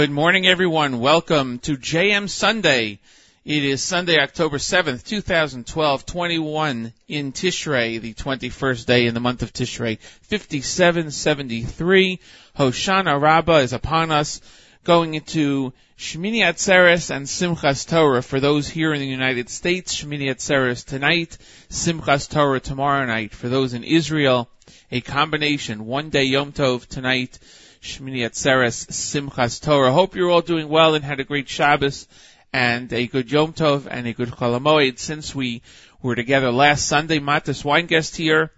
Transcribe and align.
Good 0.00 0.10
morning, 0.10 0.46
everyone. 0.46 0.98
Welcome 0.98 1.58
to 1.58 1.76
JM 1.76 2.30
Sunday. 2.30 3.00
It 3.44 3.64
is 3.64 3.82
Sunday, 3.82 4.18
October 4.18 4.56
7th, 4.56 5.04
2012, 5.04 6.06
21 6.06 6.94
in 7.06 7.32
Tishrei, 7.32 8.00
the 8.00 8.14
21st 8.14 8.86
day 8.86 9.04
in 9.04 9.12
the 9.12 9.20
month 9.20 9.42
of 9.42 9.52
Tishrei, 9.52 9.98
5773. 10.22 12.18
Hoshana 12.58 13.20
Rabbah 13.20 13.58
is 13.58 13.74
upon 13.74 14.10
us, 14.10 14.40
going 14.84 15.12
into 15.12 15.74
Shmini 15.98 16.38
Atzeres 16.38 17.14
and 17.14 17.26
Simchas 17.26 17.86
Torah 17.86 18.22
for 18.22 18.40
those 18.40 18.70
here 18.70 18.94
in 18.94 19.00
the 19.00 19.06
United 19.06 19.50
States. 19.50 20.02
Shmini 20.02 20.30
Atzeres 20.30 20.82
tonight, 20.82 21.36
Simchas 21.68 22.26
Torah 22.26 22.60
tomorrow 22.60 23.04
night. 23.04 23.34
For 23.34 23.50
those 23.50 23.74
in 23.74 23.84
Israel, 23.84 24.48
a 24.90 25.02
combination, 25.02 25.84
one 25.84 26.08
day 26.08 26.24
Yom 26.24 26.52
Tov 26.52 26.86
tonight, 26.86 27.38
Shmini 27.82 28.26
Atzeres, 28.26 28.86
Simchas 28.90 29.60
Torah. 29.60 29.92
Hope 29.92 30.14
you're 30.14 30.30
all 30.30 30.42
doing 30.42 30.68
well 30.68 30.94
and 30.94 31.02
had 31.02 31.18
a 31.18 31.24
great 31.24 31.48
Shabbos 31.48 32.06
and 32.52 32.92
a 32.92 33.06
good 33.06 33.32
Yom 33.32 33.54
Tov 33.54 33.86
and 33.90 34.06
a 34.06 34.12
good 34.12 34.28
Cholamoid 34.28 34.98
since 34.98 35.34
we 35.34 35.62
were 36.02 36.14
together 36.14 36.52
last 36.52 36.86
Sunday. 36.86 37.20
Matis 37.20 37.64
Weingast 37.64 38.16
here, 38.16 38.52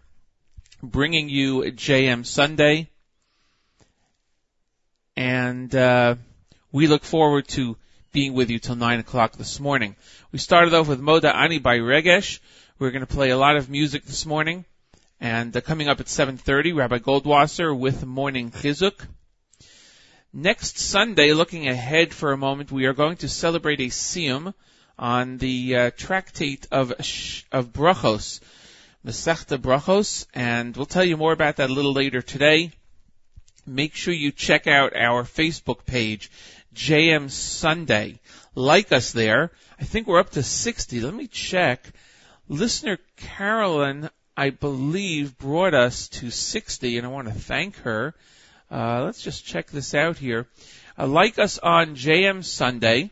bringing 0.83 1.29
you 1.29 1.63
JM 1.63 2.27
Sunday. 2.27 2.91
And, 5.17 5.73
uh, 5.73 6.17
we 6.73 6.89
look 6.89 7.05
forward 7.05 7.47
to 7.49 7.77
being 8.13 8.35
with 8.35 8.51
you 8.51 8.59
till 8.59 8.77
9 8.77 8.99
o'clock 8.99 9.37
this 9.37 9.61
morning. 9.61 9.95
We 10.33 10.41
started 10.41 10.75
off 10.75 10.89
with 10.89 11.01
Moda 11.01 11.33
Ani 11.33 11.59
by 11.59 11.77
Regesh. 11.79 12.41
We're 12.79 12.91
going 12.91 13.07
to 13.07 13.15
play 13.15 13.31
a 13.31 13.39
lot 13.39 13.57
of 13.57 13.71
music 13.71 14.05
this 14.05 14.27
morning. 14.27 14.65
And 15.23 15.57
uh, 15.57 15.61
coming 15.61 15.87
up 15.87 16.01
at 16.01 16.07
7.30, 16.07 16.75
Rabbi 16.75 16.99
Goldwasser 16.99 17.79
with 17.79 18.05
Morning 18.05 18.51
Chizuk. 18.51 19.07
Next 20.33 20.79
Sunday, 20.79 21.33
looking 21.33 21.69
ahead 21.69 22.13
for 22.13 22.33
a 22.33 22.37
moment, 22.37 22.73
we 22.73 22.87
are 22.87 22.93
going 22.93 23.19
to 23.19 23.29
celebrate 23.29 23.79
a 23.79 23.87
siyum 23.87 24.53
on 24.99 25.39
the 25.39 25.77
uh, 25.77 25.91
tractate 25.97 26.67
of 26.73 26.91
of 27.53 27.73
Brachos, 27.73 28.41
Masechta 29.07 29.59
Brachos, 29.59 30.27
and 30.35 30.77
we'll 30.77 30.87
tell 30.87 31.05
you 31.05 31.17
more 31.17 31.33
about 31.33 31.59
that 31.59 31.71
a 31.71 31.73
little 31.73 31.93
later 31.93 32.21
today. 32.21 32.73
Make 33.65 33.95
sure 33.95 34.13
you 34.13 34.33
check 34.33 34.67
out 34.67 34.97
our 34.97 35.23
Facebook 35.23 35.87
page, 35.87 36.33
JM 36.75 37.31
Sunday. 37.31 38.19
Like 38.57 38.91
us 38.91 39.13
there. 39.13 39.53
I 39.79 39.85
think 39.85 40.09
we're 40.09 40.19
up 40.19 40.31
to 40.31 40.43
60. 40.43 41.01
Let 41.01 41.15
me 41.15 41.29
check. 41.29 41.93
Listener 42.49 42.99
Carolyn 43.17 44.11
I 44.37 44.51
believe, 44.51 45.37
brought 45.37 45.75
us 45.75 46.09
to 46.09 46.31
60, 46.31 46.97
and 46.97 47.07
I 47.07 47.11
want 47.11 47.29
to 47.29 47.35
thank 47.35 47.77
her. 47.79 48.15
Uh, 48.71 49.03
let's 49.05 49.21
just 49.21 49.45
check 49.45 49.71
this 49.71 49.95
out 49.95 50.17
here. 50.17 50.47
Uh, 50.99 51.07
like 51.07 51.39
us 51.39 51.59
on 51.59 51.97
JM 51.97 52.43
Sunday, 52.43 53.11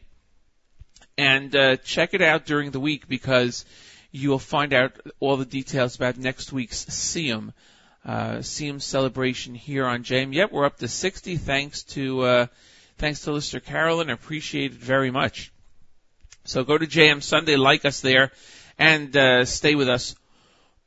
and 1.19 1.55
uh, 1.55 1.77
check 1.77 2.15
it 2.15 2.23
out 2.23 2.47
during 2.47 2.71
the 2.71 2.81
week 2.81 3.07
because 3.07 3.67
you 4.11 4.31
will 4.31 4.39
find 4.39 4.73
out 4.73 4.99
all 5.21 5.37
the 5.37 5.45
details 5.45 5.95
about 5.95 6.17
next 6.17 6.53
week's 6.53 6.87
Siyum. 6.87 7.53
Uh, 8.03 8.37
Siyum 8.37 8.81
celebration 8.81 9.55
here 9.55 9.87
on 9.87 10.03
JM. 10.03 10.33
Yep, 10.33 10.53
we're 10.53 10.65
up 10.65 10.79
to 10.79 10.89
60 10.89 11.37
thanks 11.37 11.83
to, 11.83 12.23
uh, 12.23 12.47
thanks 12.97 13.21
to 13.23 13.33
Lister 13.33 13.61
Carolyn. 13.61 14.09
Appreciate 14.09 14.73
it 14.73 14.79
very 14.79 15.11
much. 15.11 15.53
So 16.45 16.65
go 16.65 16.79
to 16.79 16.87
JM 16.87 17.23
Sunday, 17.23 17.57
like 17.57 17.85
us 17.85 18.01
there, 18.01 18.33
and 18.79 19.15
uh, 19.15 19.45
stay 19.45 19.75
with 19.75 19.91
us 19.91 20.15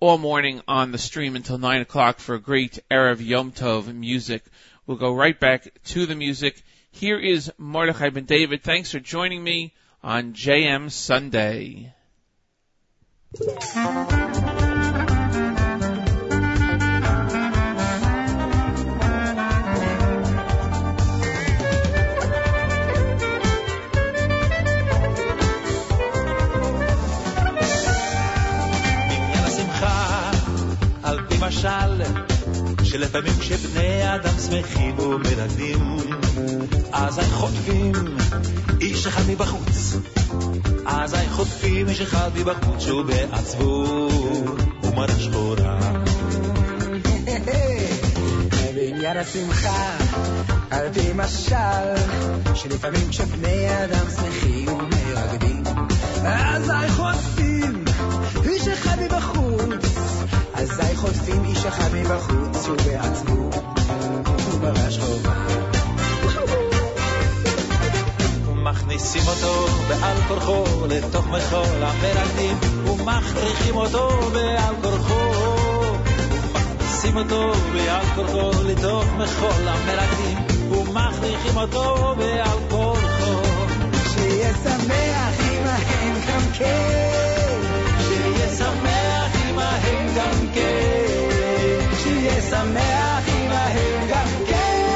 all 0.03 0.17
morning 0.17 0.61
on 0.67 0.91
the 0.91 0.97
stream 0.97 1.33
until 1.33 1.57
9 1.57 1.79
o'clock 1.79 2.19
for 2.19 2.35
a 2.35 2.41
great 2.41 2.77
Erev 2.91 3.25
Yom 3.25 3.53
Tov 3.53 3.87
music. 3.95 4.43
We'll 4.85 4.97
go 4.97 5.13
right 5.13 5.39
back 5.39 5.69
to 5.85 6.05
the 6.05 6.13
music. 6.13 6.61
Here 6.91 7.17
is 7.17 7.49
Mordechai 7.57 8.09
Ben 8.09 8.25
David. 8.25 8.63
Thanks 8.63 8.91
for 8.91 8.99
joining 8.99 9.41
me 9.41 9.73
on 10.03 10.33
JM 10.33 10.91
Sunday. 10.91 11.93
שלפעמים 32.93 33.33
כשבני 33.39 34.15
אדם 34.15 34.33
שמחים 34.49 34.99
ומרקדים, 34.99 35.97
הם 36.93 37.29
חוטפים 37.31 37.91
איש 38.81 39.07
אחד 39.07 39.21
מבחוץ. 39.27 39.95
אז 40.85 41.13
הם 41.13 41.29
חוטפים 41.29 41.89
איש 41.89 42.01
אחד 42.01 42.29
מבחוץ 42.35 42.79
שהוא 42.79 43.03
בעצבו 43.03 44.09
ומראה 44.83 45.19
שחורה. 45.19 45.79
בעניין 48.75 49.17
השמחה, 49.17 49.97
על 50.71 50.93
פי 50.93 51.11
משל, 51.15 51.55
שלפעמים 52.55 53.09
כשבני 53.09 53.83
אדם 53.83 54.05
שמחים 54.15 54.67
ומרקדים, 54.67 55.63
הם 56.23 56.89
חוטפים 56.89 57.85
איש 58.43 58.67
אחד 58.67 58.95
מבחוץ. 58.99 59.42
אזי 60.53 60.95
חוטפים 60.95 61.43
איש 61.45 61.65
אחד 61.65 61.89
מבחוץ, 61.93 62.63
שהוא 62.63 62.77
בעצמו, 62.77 63.49
הוא 64.51 64.59
ברש 64.59 64.99
חובה. 64.99 65.33
מכניסים 68.63 69.21
אותו 69.27 69.67
בעל 69.87 70.17
כורחו 70.27 70.87
לתוך 70.87 71.27
מחול 71.27 71.83
המרקדים 71.83 72.57
ומכריחים 72.85 73.75
אותו 73.75 74.09
בעל 74.33 74.75
כורחו. 74.81 75.53
מכניסים 77.03 77.17
אותו 77.17 77.53
בעל 77.73 78.05
כורחו 78.15 78.63
לתוך 78.63 79.05
מחול 79.17 79.67
המרקדים 79.67 80.37
ומכריחים 80.71 81.57
אותו 81.57 82.15
בעל 82.17 82.57
כורחו. 82.69 83.41
שיהיה 84.13 84.53
שמח 84.53 85.39
עמהם 85.39 86.15
גם 86.27 86.41
כן 86.53 87.52
גם 90.16 90.48
כן 90.54 91.96
שיהיה 92.02 92.40
שמח 92.42 93.28
עמהם 93.28 94.06
גם 94.08 94.28
כן 94.46 94.88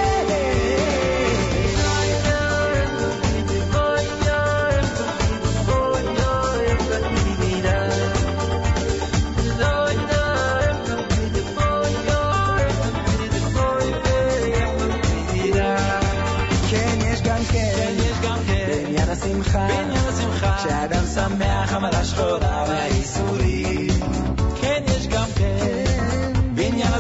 כן, 16.73 16.99
יש 17.13 17.23
גם 17.23 17.39
כן, 17.53 17.95
יש 17.99 18.21
גם 18.23 18.39
כן 18.47 18.67
בעניין 18.69 19.09
השמחה, 19.09 19.67
בעניין 19.69 20.05
השמחה 20.09 20.57
כשאדם 20.59 21.05
שמח 21.15 21.73
אבל 21.73 21.95
השחורה 21.95 22.76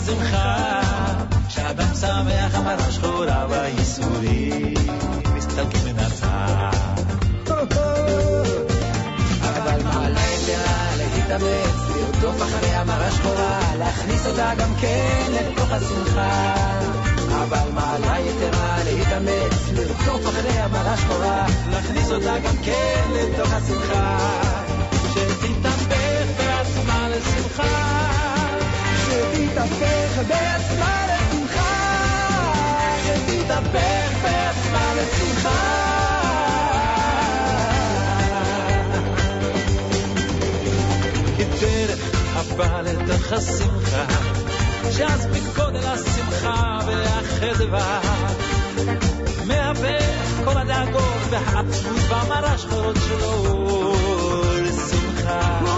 השמחה 0.07 0.81
כשאדם 1.47 1.93
שמח 2.01 2.55
המרה 2.55 2.91
שחורה 2.91 3.45
והייסורים 3.49 4.73
מסתלקים 5.35 5.95
הצד 5.97 6.71
אבל 9.41 9.83
מעלה 9.83 10.19
יתרה 10.19 10.89
להתאמץ, 10.97 11.75
לרדוף 11.95 12.41
אחרי 12.41 12.69
המרה 12.69 13.11
שחורה, 13.11 13.59
להכניס 13.79 14.25
אותה 14.25 14.51
גם 14.57 14.69
כן 14.81 15.31
לתוך 15.31 15.71
השמחה. 15.71 16.53
אבל 17.29 17.71
מעלה 17.73 18.19
יתרה 18.19 18.77
להתאמץ, 18.83 19.71
לרדוף 19.73 20.29
אחרי 20.29 20.59
המרה 20.59 20.97
שחורה, 20.97 21.45
להכניס 21.71 22.11
אותה 22.11 22.39
גם 22.45 22.55
כן 22.63 23.03
לתוך 23.13 23.53
השמחה 23.53 24.17
שתתהפך 25.13 26.27
בעצמה 26.37 27.09
לשמחה 27.09 27.86
שתתהפך 29.57 30.21
בעצמה 30.27 31.05
לשמחה. 31.07 31.97
שתתהפך 33.03 34.17
בעצמה 34.21 34.93
לשמחה 34.93 35.87
כדרך 41.37 41.99
הבא 42.35 42.81
לתוך 42.81 43.31
השמחה 43.31 44.05
שאז 44.91 45.27
מגודל 45.27 45.87
השמחה 45.87 46.79
והחדווה 46.87 48.01
מהפך 49.47 50.45
כל 50.45 50.57
הדאגות 50.57 51.21
והעצבות 51.29 52.01
והמרה 52.09 52.57
שחורות 52.57 52.95
שלו 53.07 54.43
לשמחה 54.61 55.76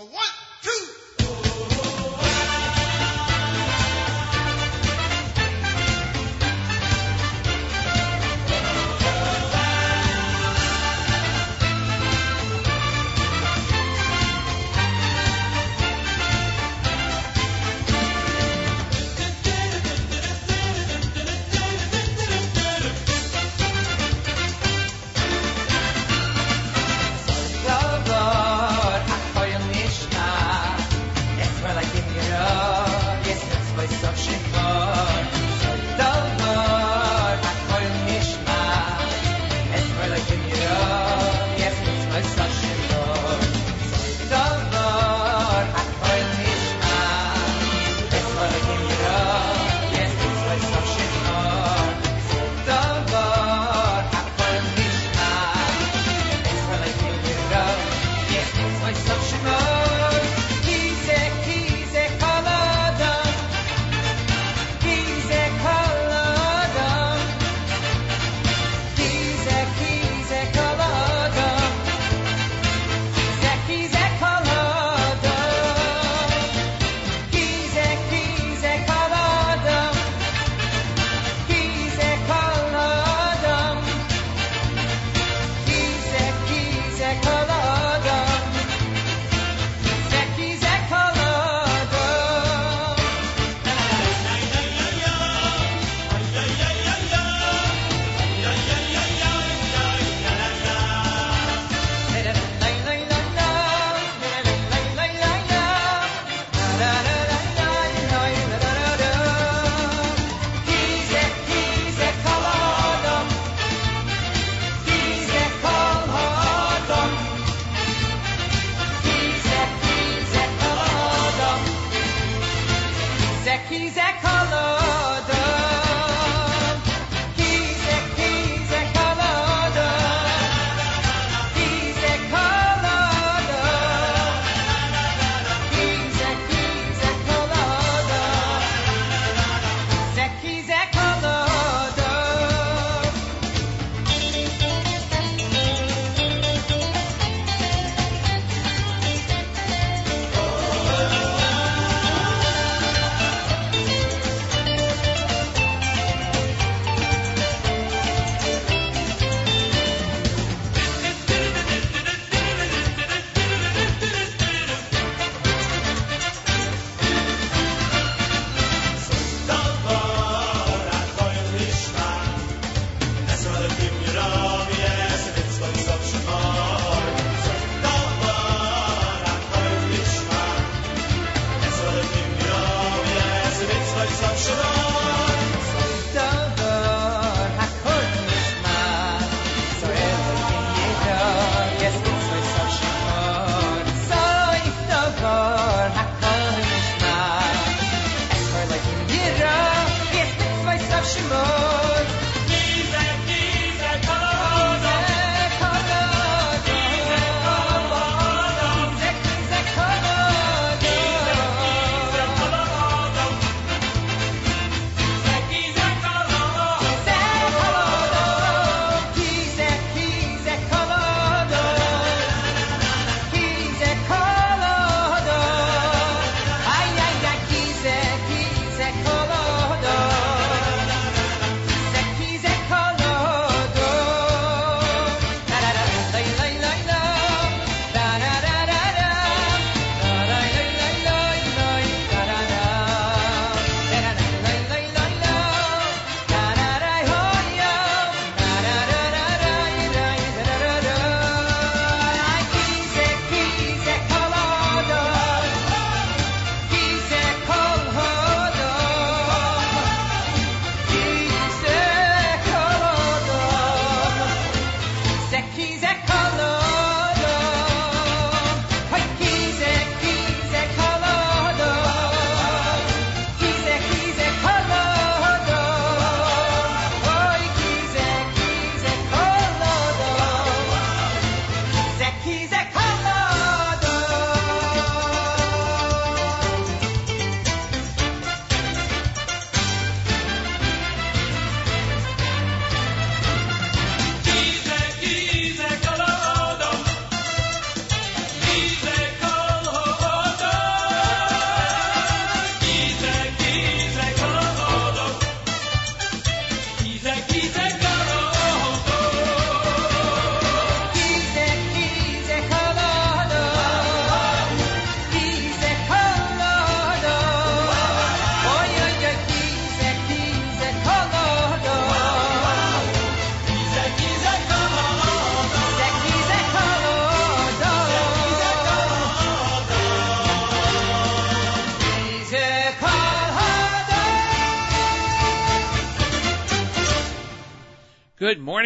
Kavod, 0.00 0.14
a 0.14 0.39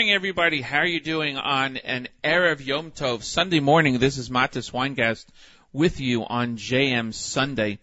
morning, 0.04 0.16
everybody. 0.16 0.60
How 0.60 0.80
are 0.80 0.86
you 0.86 1.00
doing 1.00 1.38
on 1.38 1.78
an 1.78 2.08
Erev 2.22 2.62
Yom 2.62 2.90
Tov 2.90 3.22
Sunday 3.22 3.60
morning? 3.60 3.98
This 3.98 4.18
is 4.18 4.28
Matis 4.28 4.70
Weingast 4.70 5.24
with 5.72 5.98
you 5.98 6.26
on 6.26 6.58
JM 6.58 7.14
Sunday. 7.14 7.78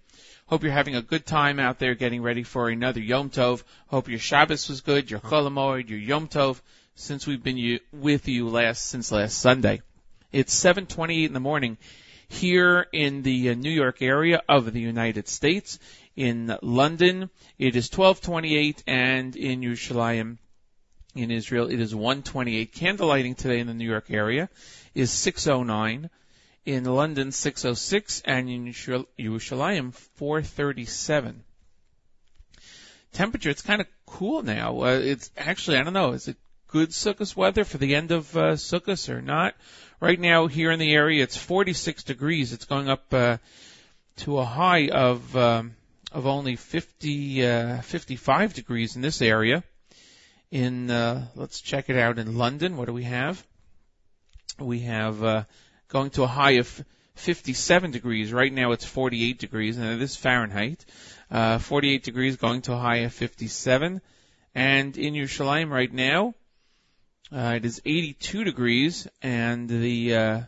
Hope 0.46 0.62
you're 0.62 0.72
having 0.72 0.96
a 0.96 1.02
good 1.02 1.26
time 1.26 1.60
out 1.60 1.80
there 1.80 1.96
getting 1.96 2.22
ready 2.22 2.44
for 2.44 2.70
another 2.70 3.00
Yom 3.00 3.32
Tov. 3.32 3.64
Hope 3.88 4.08
your 4.08 4.20
Shabbos 4.20 4.70
was 4.70 4.82
good, 4.82 5.10
your 5.10 5.20
Cholamoid, 5.20 5.90
your 5.90 5.98
Yom 5.98 6.28
Tov, 6.28 6.62
since 6.94 7.26
we've 7.26 7.42
been 7.42 7.58
you, 7.58 7.80
with 7.92 8.28
you 8.28 8.50
last, 8.50 8.86
since 8.86 9.12
last 9.12 9.40
Sunday. 9.40 9.82
It's 10.32 10.54
7.28 10.54 11.26
in 11.26 11.34
the 11.34 11.40
morning 11.40 11.80
here 12.30 12.86
in 12.94 13.24
the 13.24 13.50
uh, 13.50 13.56
New 13.56 13.72
York 13.72 14.04
area 14.04 14.44
of 14.48 14.72
the 14.72 14.80
United 14.80 15.28
States. 15.28 15.80
In 16.16 16.56
London, 16.62 17.32
it 17.58 17.76
is 17.76 17.90
1228 17.92 18.84
and 18.86 19.36
in 19.36 19.62
Yerushalayim, 19.62 20.38
in 21.16 21.32
Israel. 21.32 21.70
It 21.70 21.80
is 21.80 21.94
128. 21.94 22.74
Candlelighting 22.74 23.38
today 23.38 23.60
in 23.60 23.68
the 23.68 23.74
New 23.74 23.90
York 23.90 24.10
area 24.10 24.50
is 24.94 25.12
609. 25.12 26.10
In 26.66 26.84
London, 26.86 27.32
606. 27.32 28.22
And 28.26 28.50
in 28.50 28.66
Yerushalayim, 28.68 29.94
437. 29.94 31.44
Temperature, 33.14 33.50
it's 33.50 33.62
kind 33.62 33.82
of 33.82 33.88
cool 34.06 34.42
now. 34.42 34.84
Uh, 34.84 35.00
it's 35.02 35.32
actually, 35.36 35.78
I 35.78 35.84
don't 35.84 35.94
know, 35.94 36.14
is 36.14 36.28
it 36.28 36.38
good 36.68 36.90
Sukkot 36.90 37.36
weather 37.36 37.66
for 37.66 37.78
the 37.78 37.96
end 37.96 38.12
of 38.12 38.36
uh, 38.38 38.54
Sukkot 38.54 39.10
or 39.10 39.22
not? 39.22 39.56
Right 40.00 40.20
now 40.20 40.48
here 40.48 40.72
in 40.72 40.80
the 40.80 40.94
area, 40.94 41.24
it's 41.24 41.38
46 41.38 42.04
degrees. 42.04 42.54
It's 42.54 42.66
going 42.66 42.90
up 42.90 43.14
uh, 43.14 43.38
to 44.18 44.40
a 44.40 44.46
high 44.46 44.88
of 44.88 45.36
um, 45.36 45.76
of 46.12 46.28
only 46.28 46.56
50, 46.56 47.46
uh, 47.46 47.82
55 47.82 48.54
degrees 48.54 48.96
in 48.96 49.02
this 49.02 49.22
area 49.22 49.64
in 50.52 50.92
uh, 50.92 51.28
let's 51.36 51.62
check 51.62 51.90
it 51.90 51.98
out 51.98 52.20
in 52.20 52.38
London. 52.38 52.78
What 52.78 52.86
do 52.86 52.94
we 52.94 53.06
have? 53.06 53.46
We 54.60 54.82
have 54.82 55.24
uh, 55.24 55.44
going 55.88 56.12
to 56.12 56.24
a 56.24 56.28
high 56.28 56.52
of 56.52 56.86
57 57.16 57.92
degrees. 57.92 58.34
Right 58.34 58.52
now 58.52 58.74
it's 58.74 58.86
48 58.86 59.40
degrees, 59.40 59.78
and 59.78 59.88
it 59.88 60.02
is 60.02 60.16
Fahrenheit. 60.16 60.86
Uh, 61.30 61.58
48 61.58 62.04
degrees 62.04 62.36
going 62.36 62.62
to 62.64 62.74
a 62.74 62.78
high 62.78 62.98
of 62.98 63.14
57. 63.14 64.02
And 64.54 64.98
in 64.98 65.14
Yerushalayim 65.14 65.70
right 65.70 65.92
now, 65.92 66.36
uh, 67.34 67.54
it 67.56 67.66
is 67.66 67.82
82 67.86 68.44
degrees, 68.44 69.08
and 69.22 69.70
the 69.70 70.16
uh, 70.16 70.42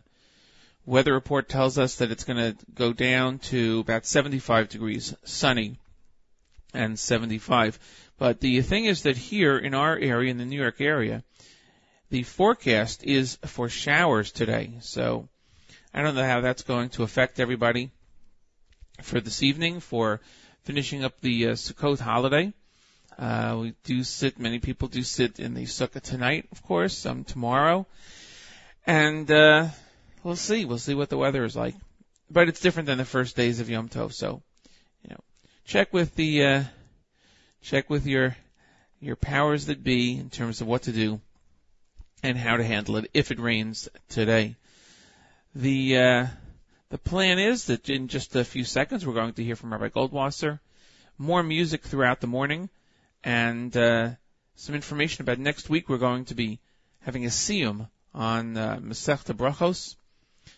weather 0.85 1.13
report 1.13 1.47
tells 1.47 1.77
us 1.77 1.95
that 1.95 2.11
it's 2.11 2.25
going 2.25 2.37
to 2.37 2.65
go 2.73 2.91
down 2.91 3.39
to 3.39 3.79
about 3.79 4.05
75 4.05 4.67
degrees, 4.67 5.15
sunny, 5.23 5.79
and 6.73 6.99
75. 6.99 7.79
But 8.17 8.39
the 8.39 8.61
thing 8.61 8.85
is 8.85 9.03
that 9.03 9.17
here 9.17 9.57
in 9.57 9.73
our 9.73 9.97
area, 9.97 10.31
in 10.31 10.37
the 10.37 10.45
New 10.45 10.59
York 10.59 10.79
area, 10.79 11.23
the 12.09 12.23
forecast 12.23 13.03
is 13.03 13.37
for 13.45 13.69
showers 13.69 14.31
today. 14.31 14.73
So 14.81 15.27
I 15.93 16.01
don't 16.01 16.15
know 16.15 16.25
how 16.25 16.41
that's 16.41 16.63
going 16.63 16.89
to 16.89 17.03
affect 17.03 17.39
everybody 17.39 17.91
for 19.01 19.19
this 19.19 19.41
evening 19.41 19.79
for 19.79 20.21
finishing 20.63 21.03
up 21.03 21.19
the 21.21 21.47
uh, 21.47 21.51
Sukkot 21.53 21.99
holiday. 21.99 22.53
Uh, 23.17 23.57
we 23.61 23.73
do 23.83 24.03
sit, 24.03 24.39
many 24.39 24.59
people 24.59 24.87
do 24.87 25.03
sit 25.03 25.39
in 25.39 25.53
the 25.53 25.63
Sukkah 25.63 26.01
tonight, 26.01 26.47
of 26.51 26.63
course, 26.63 26.97
some 26.97 27.23
tomorrow. 27.23 27.85
And, 28.85 29.29
uh, 29.29 29.67
we'll 30.23 30.35
see. 30.35 30.65
We'll 30.65 30.77
see 30.77 30.95
what 30.95 31.09
the 31.09 31.17
weather 31.17 31.43
is 31.43 31.55
like. 31.55 31.75
But 32.29 32.47
it's 32.47 32.59
different 32.59 32.87
than 32.87 32.97
the 32.97 33.05
first 33.05 33.35
days 33.35 33.59
of 33.59 33.69
Yom 33.69 33.89
Tov, 33.89 34.13
so, 34.13 34.41
you 35.03 35.11
know, 35.11 35.19
check 35.65 35.93
with 35.93 36.15
the, 36.15 36.45
uh, 36.45 36.63
check 37.63 37.89
with 37.89 38.05
your 38.05 38.35
your 38.99 39.15
powers 39.15 39.65
that 39.65 39.83
be 39.83 40.17
in 40.17 40.29
terms 40.29 40.61
of 40.61 40.67
what 40.67 40.83
to 40.83 40.91
do 40.91 41.19
and 42.21 42.37
how 42.37 42.57
to 42.57 42.63
handle 42.63 42.97
it 42.97 43.09
if 43.13 43.31
it 43.31 43.39
rains 43.39 43.89
today. 44.09 44.55
The 45.55 45.97
uh, 45.97 46.27
the 46.89 46.97
plan 46.97 47.39
is 47.39 47.65
that 47.65 47.89
in 47.89 48.07
just 48.07 48.35
a 48.35 48.43
few 48.43 48.65
seconds 48.65 49.05
we're 49.05 49.13
going 49.13 49.33
to 49.33 49.43
hear 49.43 49.55
from 49.55 49.71
Rabbi 49.71 49.89
Goldwasser, 49.89 50.59
more 51.17 51.41
music 51.41 51.83
throughout 51.83 52.21
the 52.21 52.27
morning, 52.27 52.69
and 53.23 53.75
uh, 53.75 54.09
some 54.55 54.75
information 54.75 55.23
about 55.23 55.39
next 55.39 55.69
week. 55.69 55.89
We're 55.89 55.97
going 55.97 56.25
to 56.25 56.35
be 56.35 56.59
having 57.01 57.25
a 57.25 57.29
siyum 57.29 57.87
on 58.13 58.57
uh, 58.57 58.79
Masechta 58.81 59.33
Brachos, 59.33 59.95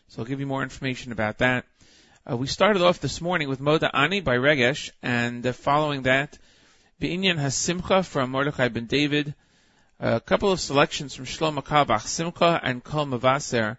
so 0.08 0.22
I'll 0.22 0.26
give 0.26 0.40
you 0.40 0.48
more 0.48 0.64
information 0.64 1.12
about 1.12 1.38
that. 1.38 1.66
Uh, 2.30 2.36
we 2.36 2.48
started 2.48 2.82
off 2.82 3.00
this 3.00 3.22
morning 3.22 3.48
with 3.48 3.62
Moda 3.62 3.90
Ani 3.94 4.22
by 4.22 4.38
Regesh, 4.38 4.90
and 5.04 5.46
uh, 5.46 5.54
following 5.54 6.04
that, 6.04 6.38
Be'inyan 6.98 7.38
HaSimcha 7.38 8.06
from 8.06 8.32
Mordechai 8.32 8.70
ben 8.70 8.86
David, 8.86 9.34
a 10.00 10.22
couple 10.22 10.54
of 10.54 10.62
selections 10.62 11.14
from 11.14 11.26
Shlomo 11.26 11.62
Carlebach, 11.62 12.08
Simcha 12.08 12.58
and 12.64 12.82
Kol 12.82 13.08
Mavaser, 13.08 13.78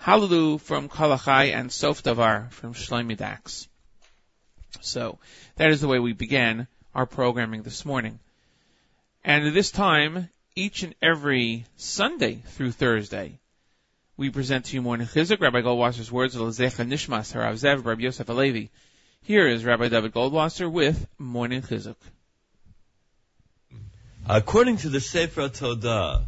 Hallelu 0.00 0.60
from 0.60 0.88
Kalachai 0.88 1.52
and 1.52 1.72
Sof 1.72 2.04
Davar 2.04 2.52
from 2.52 2.72
Shlomi 2.72 3.16
Dachs. 3.16 3.66
So 4.80 5.18
that 5.56 5.70
is 5.70 5.80
the 5.80 5.88
way 5.88 5.98
we 5.98 6.12
began 6.12 6.68
our 6.94 7.06
programming 7.06 7.64
this 7.64 7.84
morning. 7.84 8.20
And 9.24 9.48
at 9.48 9.54
this 9.54 9.72
time, 9.72 10.28
each 10.54 10.84
and 10.84 10.94
every 11.02 11.64
Sunday 11.76 12.34
through 12.34 12.70
Thursday, 12.70 13.40
we 14.16 14.30
present 14.30 14.66
to 14.66 14.76
you 14.76 14.82
Morning 14.82 15.08
Chizuk, 15.08 15.40
Rabbi 15.40 15.62
Goldwasser's 15.62 16.12
words, 16.12 16.36
Lezecha 16.36 16.86
Nishmas, 16.86 17.34
Harav 17.34 17.54
Zev, 17.54 17.84
Rabbi 17.84 18.02
Yosef 18.02 18.28
Alevi. 18.28 18.68
Here 19.22 19.48
is 19.48 19.64
Rabbi 19.64 19.88
David 19.88 20.12
Goldwasser 20.12 20.70
with 20.70 21.08
Morning 21.18 21.62
Chizuk. 21.62 21.96
According 24.26 24.78
to 24.78 24.88
the 24.88 25.02
Sefer 25.02 25.50
Todah, 25.50 26.24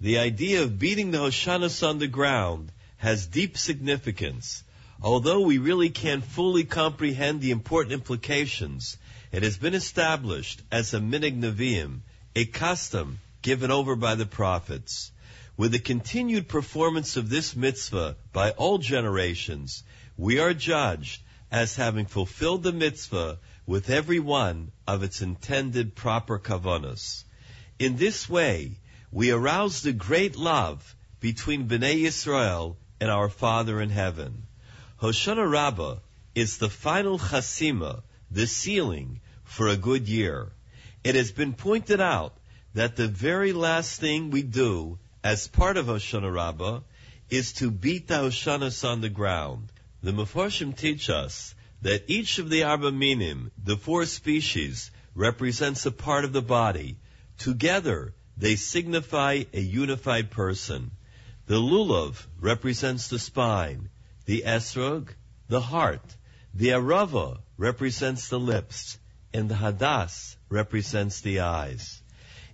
the 0.00 0.16
idea 0.16 0.62
of 0.62 0.78
beating 0.78 1.10
the 1.10 1.18
Hoshanas 1.18 1.86
on 1.86 1.98
the 1.98 2.06
ground 2.06 2.72
has 2.96 3.26
deep 3.26 3.58
significance. 3.58 4.64
Although 5.02 5.42
we 5.42 5.58
really 5.58 5.90
can't 5.90 6.24
fully 6.24 6.64
comprehend 6.64 7.42
the 7.42 7.50
important 7.50 7.92
implications, 7.92 8.96
it 9.30 9.42
has 9.42 9.58
been 9.58 9.74
established 9.74 10.62
as 10.72 10.94
a 10.94 11.00
minhag 11.00 11.38
neviim, 11.38 12.00
a 12.34 12.46
custom 12.46 13.18
given 13.42 13.70
over 13.70 13.94
by 13.94 14.14
the 14.14 14.24
prophets. 14.24 15.12
With 15.58 15.72
the 15.72 15.78
continued 15.78 16.48
performance 16.48 17.18
of 17.18 17.28
this 17.28 17.54
mitzvah 17.54 18.16
by 18.32 18.52
all 18.52 18.78
generations, 18.78 19.82
we 20.16 20.38
are 20.38 20.54
judged 20.54 21.20
as 21.52 21.76
having 21.76 22.06
fulfilled 22.06 22.62
the 22.62 22.72
mitzvah 22.72 23.38
with 23.66 23.90
every 23.90 24.18
one 24.18 24.72
of 24.86 25.02
its 25.02 25.20
intended 25.20 25.94
proper 25.94 26.38
kavanas. 26.38 27.24
In 27.78 27.96
this 27.96 28.28
way, 28.28 28.78
we 29.10 29.32
arouse 29.32 29.82
the 29.82 29.92
great 29.92 30.36
love 30.36 30.94
between 31.18 31.68
Bnei 31.68 32.02
Yisrael 32.02 32.76
and 33.00 33.10
our 33.10 33.28
Father 33.28 33.80
in 33.80 33.90
heaven. 33.90 34.46
Hoshana 35.00 35.50
Rabbah 35.50 35.96
is 36.36 36.58
the 36.58 36.70
final 36.70 37.18
chasima, 37.18 38.02
the 38.30 38.46
sealing 38.46 39.20
for 39.42 39.66
a 39.66 39.76
good 39.76 40.08
year. 40.08 40.52
It 41.02 41.16
has 41.16 41.32
been 41.32 41.52
pointed 41.52 42.00
out 42.00 42.36
that 42.74 42.96
the 42.96 43.08
very 43.08 43.52
last 43.52 44.00
thing 44.00 44.30
we 44.30 44.42
do 44.42 44.98
as 45.24 45.48
part 45.48 45.76
of 45.76 45.86
Hoshana 45.86 46.32
Rabbah 46.32 46.80
is 47.28 47.54
to 47.54 47.70
beat 47.70 48.06
the 48.06 48.14
Hoshanas 48.14 48.84
on 48.88 49.00
the 49.00 49.08
ground. 49.08 49.72
The 50.02 50.12
Mefarshim 50.12 50.76
teach 50.76 51.10
us 51.10 51.54
that 51.82 52.04
each 52.06 52.38
of 52.38 52.50
the 52.50 52.62
Arba 52.62 52.92
Minim, 52.92 53.50
the 53.62 53.76
four 53.76 54.06
species, 54.06 54.90
represents 55.14 55.86
a 55.86 55.90
part 55.90 56.24
of 56.24 56.32
the 56.32 56.42
body, 56.42 56.96
Together, 57.44 58.14
they 58.38 58.56
signify 58.56 59.44
a 59.52 59.60
unified 59.60 60.30
person. 60.30 60.90
The 61.44 61.56
lulav 61.56 62.26
represents 62.40 63.08
the 63.08 63.18
spine, 63.18 63.90
the 64.24 64.44
esrog, 64.46 65.10
the 65.48 65.60
heart, 65.60 66.16
the 66.54 66.68
arava 66.68 67.42
represents 67.58 68.28
the 68.28 68.40
lips, 68.40 68.98
and 69.34 69.50
the 69.50 69.56
hadas 69.56 70.36
represents 70.48 71.20
the 71.20 71.40
eyes. 71.40 72.02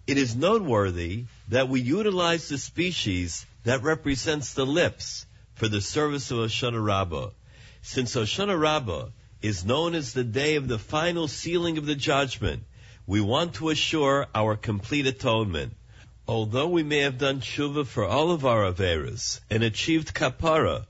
It 0.09 0.19
is 0.19 0.35
noteworthy 0.35 1.27
that 1.51 1.69
we 1.69 1.81
utilize 1.81 2.49
the 2.49 2.59
species 2.59 3.47
that 3.63 3.85
represents 3.85 4.55
the 4.55 4.67
lips 4.67 5.25
for 5.55 5.69
the 5.69 5.81
service 5.81 6.33
of 6.33 6.39
Hoshana. 6.39 7.33
Since 7.83 8.17
Hoshana 8.17 9.13
is 9.41 9.65
known 9.65 9.95
as 9.95 10.15
the 10.15 10.25
day 10.25 10.57
of 10.57 10.67
the 10.67 10.81
final 10.81 11.29
sealing 11.29 11.79
of 11.79 11.87
the 11.87 11.95
judgment, 11.95 12.65
we 13.11 13.21
want 13.21 13.55
to 13.55 13.71
assure 13.71 14.29
our 14.33 14.55
complete 14.55 15.05
atonement. 15.05 15.75
Although 16.29 16.69
we 16.69 16.85
may 16.85 17.01
have 17.01 17.19
done 17.19 17.41
tshuva 17.41 17.85
for 17.85 18.05
all 18.05 18.31
of 18.31 18.47
our 18.47 18.73
averas 18.73 19.41
and 19.51 19.65
achieved 19.65 20.15
kapara, 20.15 20.87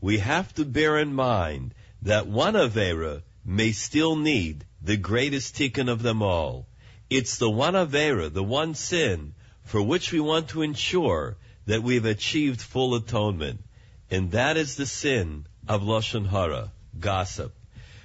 we 0.00 0.18
have 0.18 0.52
to 0.54 0.64
bear 0.64 0.98
in 0.98 1.14
mind 1.14 1.72
that 2.02 2.26
one 2.26 2.54
avera 2.54 3.22
may 3.44 3.70
still 3.70 4.16
need 4.16 4.64
the 4.82 4.96
greatest 4.96 5.54
tikkun 5.54 5.88
of 5.88 6.02
them 6.02 6.22
all. 6.22 6.66
It's 7.08 7.38
the 7.38 7.48
one 7.48 7.74
avera, 7.74 8.32
the 8.32 8.42
one 8.42 8.74
sin, 8.74 9.34
for 9.62 9.80
which 9.80 10.10
we 10.10 10.18
want 10.18 10.48
to 10.48 10.62
ensure 10.62 11.36
that 11.66 11.84
we've 11.84 12.04
achieved 12.04 12.60
full 12.60 12.96
atonement. 12.96 13.60
And 14.10 14.32
that 14.32 14.56
is 14.56 14.74
the 14.74 14.86
sin 14.86 15.46
of 15.68 15.82
Lashon 15.82 16.26
Hara, 16.26 16.72
gossip. 16.98 17.54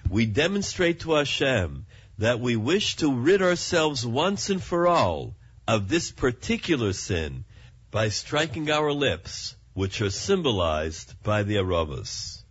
We 0.07 0.27
demonstrate 0.27 0.99
to 0.99 1.13
Hashem 1.13 1.87
that 2.17 2.39
we 2.39 2.55
wish 2.55 2.95
to 2.95 3.13
rid 3.13 3.41
ourselves 3.41 4.05
once 4.05 4.49
and 4.49 4.63
for 4.63 4.87
all 4.87 5.35
of 5.67 5.87
this 5.87 6.11
particular 6.11 6.93
sin 6.93 7.43
by 7.91 8.09
striking 8.09 8.69
our 8.69 8.91
lips, 8.91 9.55
which 9.73 10.01
are 10.01 10.09
symbolized 10.09 11.13
by 11.23 11.43
the 11.43 11.55
aravas. 11.55 12.43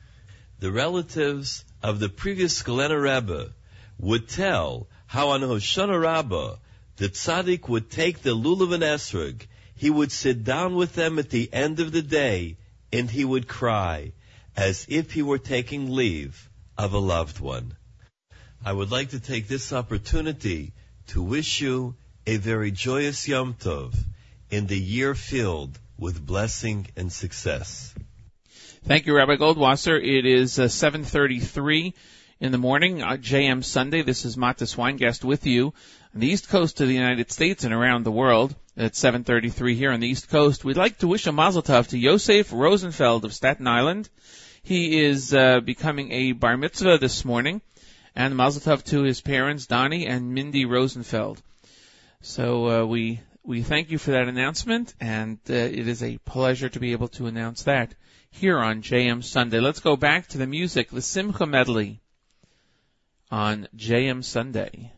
The 0.59 0.73
relatives 0.73 1.65
of 1.83 1.99
the 1.99 2.09
previous 2.09 2.63
Skulener 2.63 3.01
Rebbe 3.03 3.53
would 3.99 4.29
tell 4.29 4.89
how 5.07 5.31
on 5.31 5.41
Hoshana 5.41 6.01
Rabbah 6.01 6.57
the 6.97 7.09
tzaddik 7.09 7.69
would 7.69 7.91
take 7.91 8.23
the 8.23 8.37
lulav 8.37 8.73
and 8.73 8.83
esrog, 8.83 9.47
he 9.75 9.91
would 9.91 10.13
sit 10.13 10.45
down 10.45 10.75
with 10.75 10.95
them 10.95 11.19
at 11.19 11.31
the 11.31 11.53
end 11.53 11.81
of 11.81 11.93
the 11.93 12.03
day, 12.03 12.57
and 12.93 13.11
he 13.11 13.25
would 13.25 13.49
cry, 13.49 14.13
as 14.57 14.87
if 14.89 15.13
he 15.13 15.23
were 15.23 15.39
taking 15.39 15.91
leave 15.91 16.49
of 16.79 16.93
a 16.93 16.99
loved 16.99 17.41
one. 17.41 17.77
I 18.67 18.73
would 18.73 18.91
like 18.91 19.11
to 19.11 19.21
take 19.21 19.47
this 19.47 19.75
opportunity 19.75 20.73
to 21.09 21.23
wish 21.23 21.61
you 21.61 21.97
a 22.27 22.39
very 22.39 22.71
joyous 22.71 23.29
Yom 23.29 23.53
Tov 23.53 23.95
in 24.49 24.67
the 24.67 24.79
year 24.79 25.15
filled 25.15 25.79
with 25.99 26.25
blessing 26.25 26.87
and 26.97 27.13
success. 27.13 27.95
Thank 28.87 29.05
you, 29.05 29.15
Rabbi 29.15 29.37
Goldwasser. 29.37 29.99
It 30.03 30.25
is 30.25 30.59
uh, 30.59 30.69
7:33 30.69 31.93
in 32.41 32.53
the 32.53 32.59
morning, 32.59 33.03
uh, 33.03 33.19
JM 33.19 33.63
Sunday. 33.63 34.01
This 34.01 34.25
is 34.25 34.37
Matis 34.37 34.77
Weingast 34.77 35.25
with 35.25 35.45
you 35.47 35.75
on 36.15 36.21
the 36.21 36.29
East 36.29 36.49
Coast 36.49 36.81
of 36.81 36.89
the 36.89 36.95
United 36.95 37.31
States 37.31 37.65
and 37.65 37.75
around 37.75 38.05
the 38.05 38.13
world. 38.13 38.57
At 38.79 38.95
7:33 38.95 39.75
here 39.75 39.93
on 39.93 40.01
the 40.01 40.09
East 40.09 40.31
Coast, 40.31 40.65
we'd 40.65 40.79
like 40.79 40.97
to 41.01 41.07
wish 41.07 41.27
a 41.27 41.33
Mazel 41.33 41.63
Tov 41.63 41.89
to 41.89 41.99
Yosef 41.99 42.51
Rosenfeld 42.51 43.27
of 43.27 43.35
Staten 43.35 43.67
Island. 43.67 44.09
He 44.63 45.05
is 45.05 45.35
uh, 45.35 45.61
becoming 45.61 46.11
a 46.13 46.33
bar 46.33 46.57
mitzvah 46.57 46.97
this 46.97 47.27
morning, 47.27 47.61
and 48.17 48.37
Mazel 48.37 48.63
Tov 48.63 48.85
to 48.85 49.03
his 49.03 49.21
parents 49.21 49.67
Donnie 49.67 50.07
and 50.07 50.33
Mindy 50.33 50.65
Rosenfeld. 50.65 51.43
So 52.21 52.69
uh, 52.83 52.85
we 52.87 53.21
we 53.43 53.63
thank 53.63 53.91
you 53.91 53.99
for 53.99 54.13
that 54.13 54.29
announcement, 54.29 54.95
and 54.99 55.39
uh, 55.51 55.53
it 55.53 55.87
is 55.87 56.03
a 56.03 56.17
pleasure 56.19 56.71
to 56.71 56.81
be 56.81 56.93
able 56.93 57.09
to 57.09 57.27
announce 57.27 57.65
that 57.65 57.95
here 58.31 58.59
on 58.59 58.81
JM 58.81 59.23
Sunday. 59.23 59.61
Let's 59.61 59.81
go 59.81 59.97
back 59.97 60.29
to 60.29 60.39
the 60.39 60.47
music, 60.47 60.91
the 60.91 61.03
Simcha 61.03 61.45
medley 61.45 62.01
on 63.31 63.69
JM 63.77 64.25
Sunday. 64.25 64.94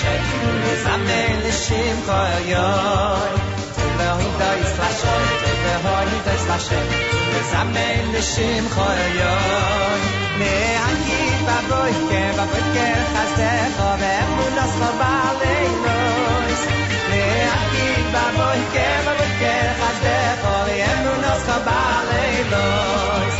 shoy 0.00 1.50
shim 1.62 1.96
khoyoy 2.06 3.32
tve 3.76 4.06
hoyt 4.18 4.42
iz 4.62 4.72
lashoy 4.80 5.26
tve 5.42 5.74
hoyt 5.84 6.28
iz 6.34 6.44
lashoy 6.50 6.86
zamel 7.50 8.14
shim 8.30 8.64
khoyoy 8.76 10.00
ne 10.40 10.52
anki 10.86 11.20
va 11.48 11.58
ke 12.10 12.22
va 12.38 12.46
ke 12.76 12.86
khaste 13.12 13.50
khove 13.76 14.14
mun 14.36 14.62
as 14.64 14.74
khovale 14.80 15.58
ne 17.10 17.24
anki 17.58 17.90
va 18.14 18.26
ke 18.76 18.88
va 19.06 19.14
ke 19.42 19.54
khaste 19.82 20.16
khove 20.42 20.80
mun 21.04 21.30
as 21.34 21.46
khovale 21.50 22.24
noy 22.54 23.39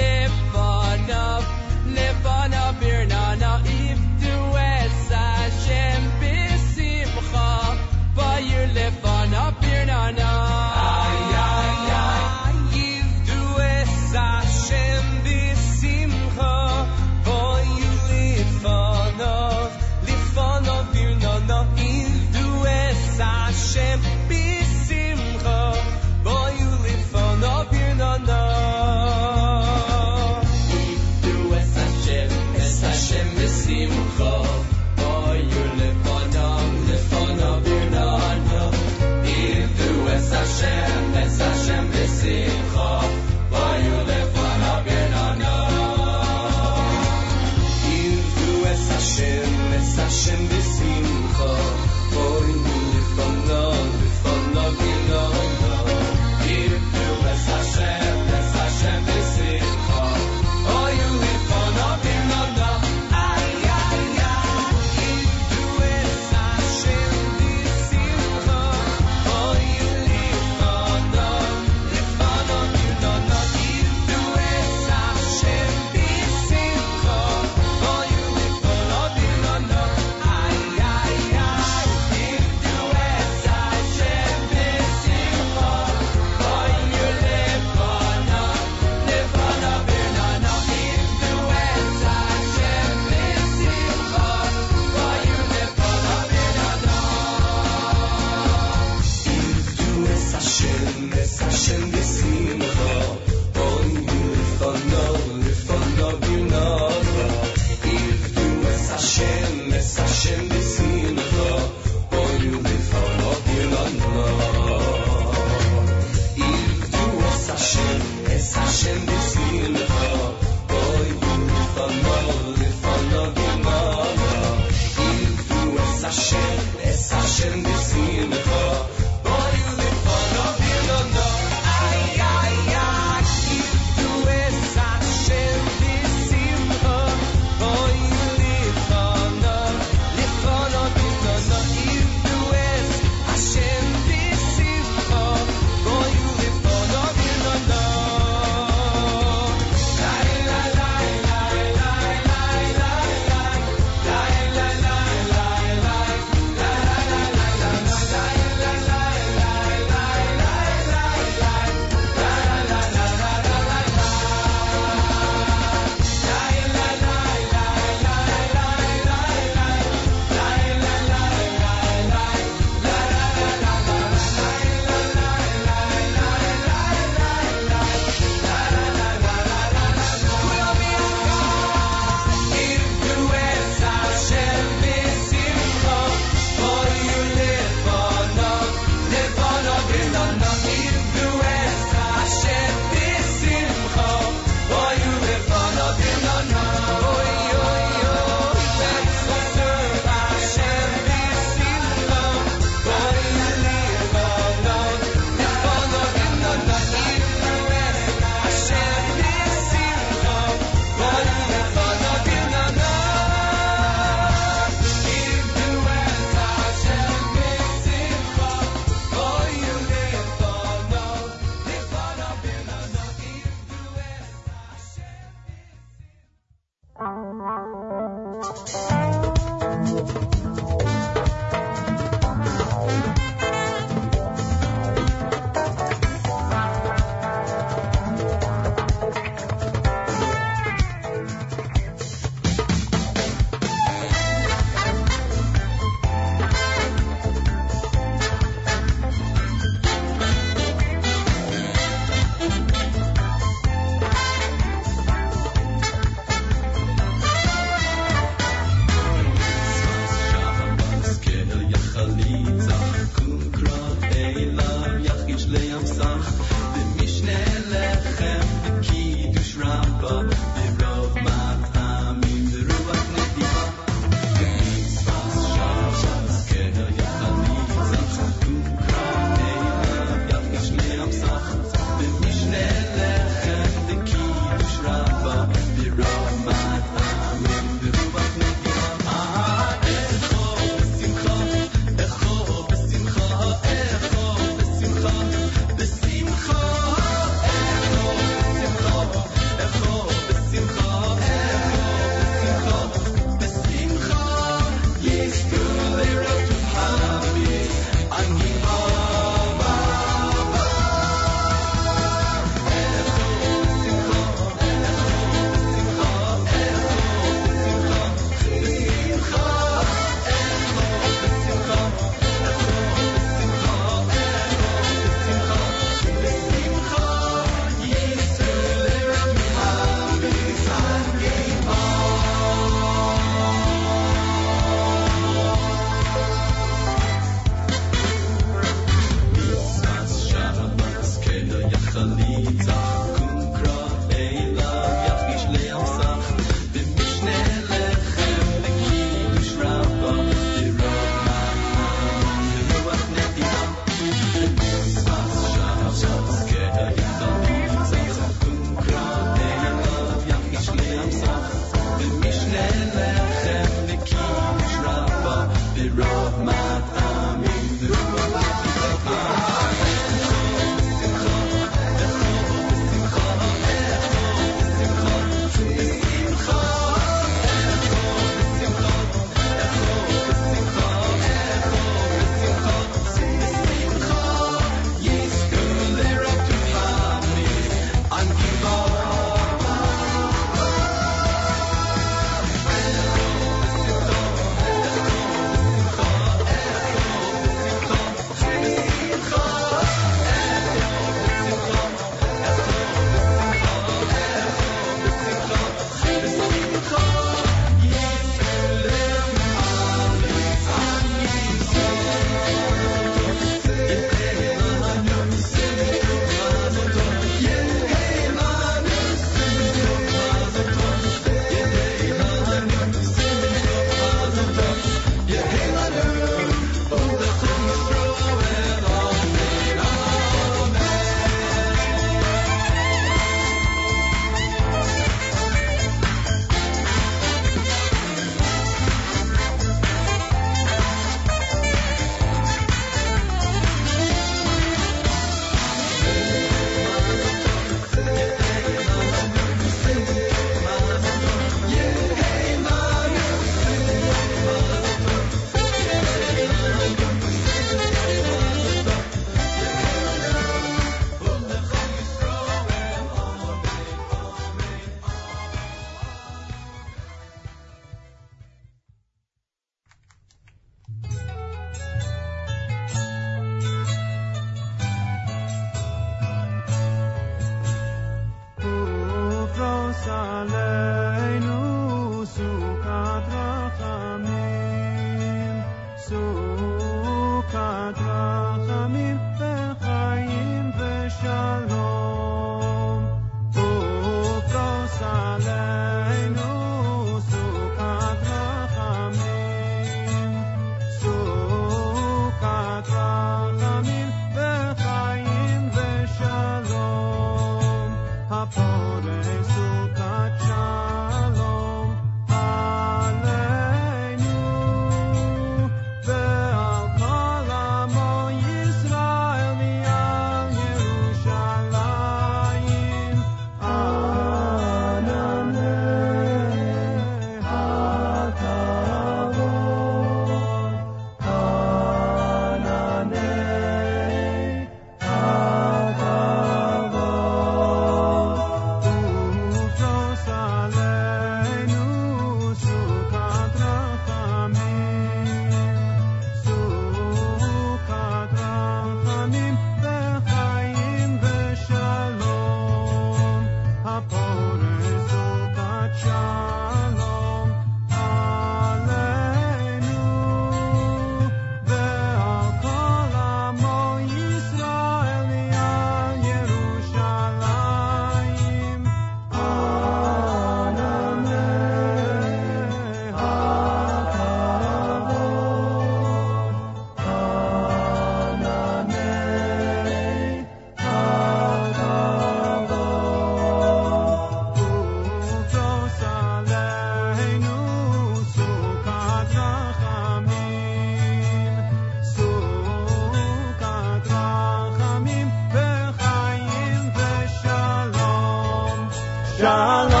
John. 599.41 600.00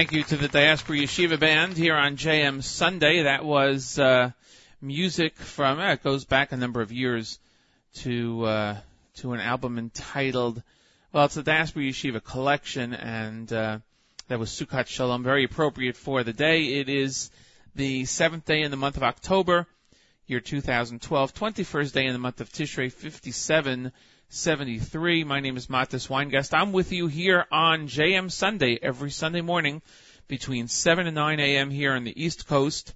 Thank 0.00 0.12
you 0.12 0.22
to 0.22 0.38
the 0.38 0.48
Diaspora 0.48 0.96
Yeshiva 0.96 1.38
Band 1.38 1.76
here 1.76 1.94
on 1.94 2.16
JM 2.16 2.62
Sunday. 2.62 3.24
That 3.24 3.44
was 3.44 3.98
uh, 3.98 4.30
music 4.80 5.36
from 5.36 5.78
uh, 5.78 5.92
it 5.92 6.02
goes 6.02 6.24
back 6.24 6.52
a 6.52 6.56
number 6.56 6.80
of 6.80 6.90
years 6.90 7.38
to 7.96 8.46
uh, 8.46 8.76
to 9.16 9.34
an 9.34 9.40
album 9.40 9.76
entitled 9.76 10.62
well, 11.12 11.26
it's 11.26 11.34
the 11.34 11.42
Diaspora 11.42 11.82
Yeshiva 11.82 12.24
collection, 12.24 12.94
and 12.94 13.52
uh, 13.52 13.80
that 14.28 14.38
was 14.38 14.48
Sukkot 14.48 14.86
Shalom, 14.86 15.22
very 15.22 15.44
appropriate 15.44 15.98
for 15.98 16.24
the 16.24 16.32
day. 16.32 16.80
It 16.80 16.88
is 16.88 17.30
the 17.74 18.06
seventh 18.06 18.46
day 18.46 18.62
in 18.62 18.70
the 18.70 18.78
month 18.78 18.96
of 18.96 19.02
October, 19.02 19.66
year 20.26 20.40
2012, 20.40 21.34
21st 21.34 21.92
day 21.92 22.06
in 22.06 22.14
the 22.14 22.18
month 22.18 22.40
of 22.40 22.50
Tishrei, 22.50 22.90
5773. 24.30 25.24
My 25.24 25.40
name 25.40 25.56
is 25.56 25.66
Matis 25.66 26.06
Weingast. 26.06 26.54
I'm 26.56 26.70
with 26.70 26.92
you 26.92 27.08
here 27.08 27.46
on 27.50 27.88
JM 27.88 28.30
Sunday 28.30 28.78
every 28.80 29.10
Sunday 29.10 29.40
morning 29.40 29.82
between 30.28 30.68
7 30.68 31.08
and 31.08 31.16
9 31.16 31.40
a.m. 31.40 31.68
here 31.68 31.94
on 31.94 32.04
the 32.04 32.24
East 32.24 32.46
Coast. 32.46 32.94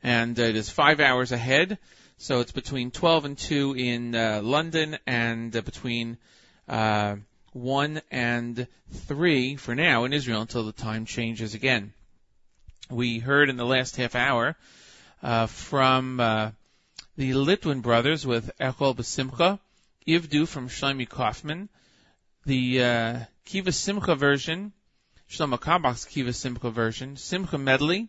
And 0.00 0.38
it 0.38 0.54
is 0.54 0.70
five 0.70 1.00
hours 1.00 1.32
ahead. 1.32 1.78
So 2.16 2.38
it's 2.38 2.52
between 2.52 2.92
12 2.92 3.24
and 3.24 3.36
2 3.36 3.74
in 3.76 4.14
uh, 4.14 4.40
London 4.40 4.98
and 5.04 5.54
uh, 5.56 5.62
between 5.62 6.16
uh, 6.68 7.16
1 7.52 8.00
and 8.12 8.68
3 8.92 9.56
for 9.56 9.74
now 9.74 10.04
in 10.04 10.12
Israel 10.12 10.42
until 10.42 10.64
the 10.64 10.70
time 10.70 11.06
changes 11.06 11.54
again. 11.54 11.92
We 12.88 13.18
heard 13.18 13.50
in 13.50 13.56
the 13.56 13.66
last 13.66 13.96
half 13.96 14.14
hour 14.14 14.54
uh, 15.24 15.46
from 15.48 16.20
uh, 16.20 16.52
the 17.16 17.32
Litwin 17.32 17.82
brothers 17.82 18.24
with 18.24 18.52
Echol 18.60 18.94
Basimcha, 18.94 19.58
Ivdu 20.08 20.48
from 20.48 20.68
Shlomi 20.68 21.08
Kaufman, 21.08 21.68
the 22.46 22.82
uh, 22.82 23.18
Kiva 23.44 23.72
Simcha 23.72 24.14
version 24.14 24.72
Shlomo 25.28 25.60
Carlebach's 25.60 26.06
Kiva 26.06 26.32
Simcha 26.32 26.70
version, 26.70 27.16
Simcha 27.16 27.58
medley, 27.58 28.08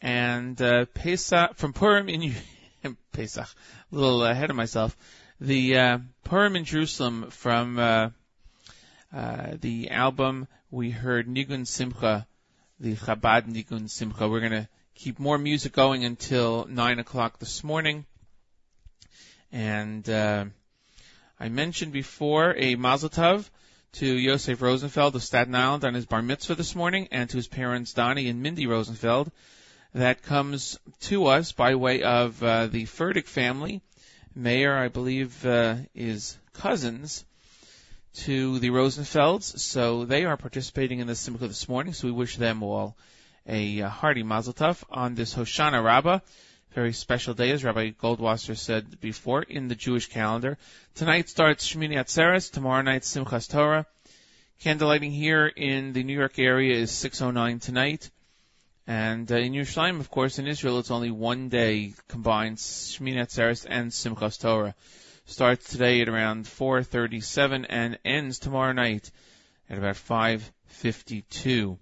and 0.00 0.60
uh, 0.60 0.86
Pesach 0.86 1.56
from 1.56 1.74
Purim 1.74 2.08
in 2.08 2.34
Pesach. 3.12 3.46
A 3.92 3.94
little 3.94 4.24
ahead 4.24 4.48
of 4.48 4.56
myself. 4.56 4.96
The 5.38 5.76
uh, 5.76 5.98
Purim 6.24 6.56
in 6.56 6.64
Jerusalem 6.64 7.30
from 7.30 7.78
uh, 7.78 8.10
uh, 9.12 9.56
the 9.60 9.90
album 9.90 10.48
we 10.70 10.90
heard 10.90 11.28
Nigun 11.28 11.66
Simcha, 11.66 12.26
the 12.80 12.94
Chabad 12.96 13.46
Nigun 13.46 13.90
Simcha. 13.90 14.26
We're 14.26 14.40
gonna 14.40 14.68
keep 14.94 15.18
more 15.18 15.36
music 15.36 15.72
going 15.72 16.06
until 16.06 16.64
nine 16.64 16.98
o'clock 16.98 17.38
this 17.38 17.62
morning. 17.62 18.06
And 19.52 20.08
uh, 20.08 20.46
I 21.38 21.48
mentioned 21.48 21.92
before 21.92 22.54
a 22.56 22.76
Mazel 22.76 23.10
Tov 23.10 23.50
to 23.94 24.06
Yosef 24.06 24.62
Rosenfeld 24.62 25.16
of 25.16 25.22
Staten 25.22 25.54
Island 25.54 25.84
on 25.84 25.94
his 25.94 26.06
bar 26.06 26.22
mitzvah 26.22 26.54
this 26.54 26.76
morning, 26.76 27.08
and 27.10 27.28
to 27.28 27.36
his 27.36 27.48
parents 27.48 27.92
Donnie 27.92 28.28
and 28.28 28.40
Mindy 28.40 28.68
Rosenfeld. 28.68 29.32
That 29.94 30.22
comes 30.22 30.78
to 31.02 31.26
us 31.26 31.50
by 31.50 31.74
way 31.74 32.02
of 32.02 32.40
uh, 32.42 32.68
the 32.68 32.84
Furtick 32.84 33.26
family. 33.26 33.82
Meir, 34.34 34.76
I 34.76 34.88
believe, 34.88 35.44
uh, 35.44 35.76
is 35.94 36.38
cousins 36.52 37.24
to 38.14 38.60
the 38.60 38.70
Rosenfelds, 38.70 39.58
so 39.58 40.04
they 40.04 40.24
are 40.24 40.36
participating 40.36 41.00
in 41.00 41.08
the 41.08 41.16
Simcha 41.16 41.48
this 41.48 41.68
morning. 41.68 41.94
So 41.94 42.06
we 42.06 42.12
wish 42.12 42.36
them 42.36 42.62
all 42.62 42.96
a 43.46 43.82
uh, 43.82 43.88
hearty 43.88 44.22
Mazel 44.22 44.54
Tov 44.54 44.84
on 44.88 45.16
this 45.16 45.34
Hoshana 45.34 45.82
Rabbah 45.82 46.20
very 46.74 46.92
special 46.92 47.34
day, 47.34 47.52
as 47.52 47.62
Rabbi 47.62 47.90
Goldwasser 47.90 48.56
said 48.56 49.00
before, 49.00 49.42
in 49.42 49.68
the 49.68 49.76
Jewish 49.76 50.08
calendar. 50.08 50.58
Tonight 50.96 51.28
starts 51.28 51.72
Shmini 51.72 51.94
Atzeres, 51.96 52.50
tomorrow 52.50 52.82
night 52.82 53.02
Simchas 53.02 53.48
Torah. 53.48 53.86
Candlelighting 54.60 55.12
here 55.12 55.46
in 55.46 55.92
the 55.92 56.02
New 56.02 56.18
York 56.18 56.38
area 56.38 56.76
is 56.76 56.90
6.09 56.90 57.62
tonight. 57.62 58.10
And 58.88 59.30
uh, 59.30 59.36
in 59.36 59.52
Yerushalayim, 59.52 60.00
of 60.00 60.10
course, 60.10 60.40
in 60.40 60.48
Israel, 60.48 60.80
it's 60.80 60.90
only 60.90 61.12
one 61.12 61.48
day 61.48 61.94
combined 62.08 62.56
Shmini 62.56 63.18
Atzeres 63.18 63.64
and 63.68 63.92
Simchas 63.92 64.40
Torah. 64.40 64.74
Starts 65.26 65.70
today 65.70 66.02
at 66.02 66.08
around 66.08 66.44
4.37 66.44 67.66
and 67.68 67.98
ends 68.04 68.40
tomorrow 68.40 68.72
night 68.72 69.12
at 69.70 69.78
about 69.78 69.94
5.52. 69.94 71.78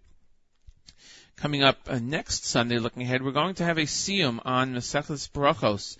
Coming 1.42 1.64
up 1.64 1.88
uh, 1.88 1.98
next 1.98 2.46
Sunday, 2.46 2.78
looking 2.78 3.02
ahead, 3.02 3.20
we're 3.20 3.32
going 3.32 3.56
to 3.56 3.64
have 3.64 3.76
a 3.76 3.80
siyum 3.82 4.38
on 4.44 4.74
Maseches 4.74 5.28
Brachos 5.28 5.96